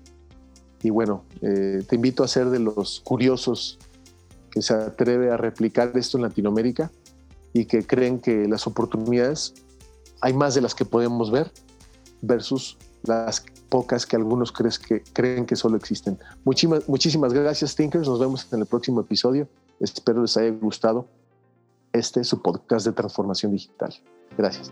Y 0.84 0.90
bueno, 0.90 1.26
eh, 1.42 1.84
te 1.86 1.96
invito 1.96 2.24
a 2.24 2.30
ser 2.30 2.50
de 2.50 2.60
los 2.60 3.02
curiosos 3.02 3.78
que 4.52 4.62
se 4.62 4.74
atreve 4.74 5.32
a 5.32 5.38
replicar 5.38 5.92
esto 5.96 6.18
en 6.18 6.24
Latinoamérica 6.24 6.92
y 7.54 7.66
que 7.66 7.86
creen 7.86 8.20
que 8.20 8.48
las 8.48 8.68
oportunidades 8.68 9.54
hay 10.22 10.34
más 10.34 10.56
de 10.56 10.62
las 10.62 10.76
que 10.76 10.86
podemos 10.86 11.32
ver 11.32 11.52
versus 12.22 12.78
las 13.04 13.44
pocas 13.70 14.06
que 14.06 14.16
algunos 14.16 14.52
que, 14.52 15.04
creen 15.14 15.46
que 15.46 15.56
solo 15.56 15.78
existen. 15.78 16.18
Muchísimas, 16.44 16.88
muchísimas 16.88 17.34
gracias, 17.34 17.76
Thinkers. 17.76 18.08
Nos 18.08 18.20
vemos 18.20 18.52
en 18.52 18.60
el 18.60 18.66
próximo 18.66 19.02
episodio. 19.02 19.48
Espero 19.80 20.22
les 20.22 20.36
haya 20.38 20.50
gustado 20.52 21.08
este 21.94 22.24
su 22.24 22.42
podcast 22.42 22.86
de 22.86 22.94
transformación 22.94 23.52
digital. 23.52 23.94
Gracias. 24.38 24.72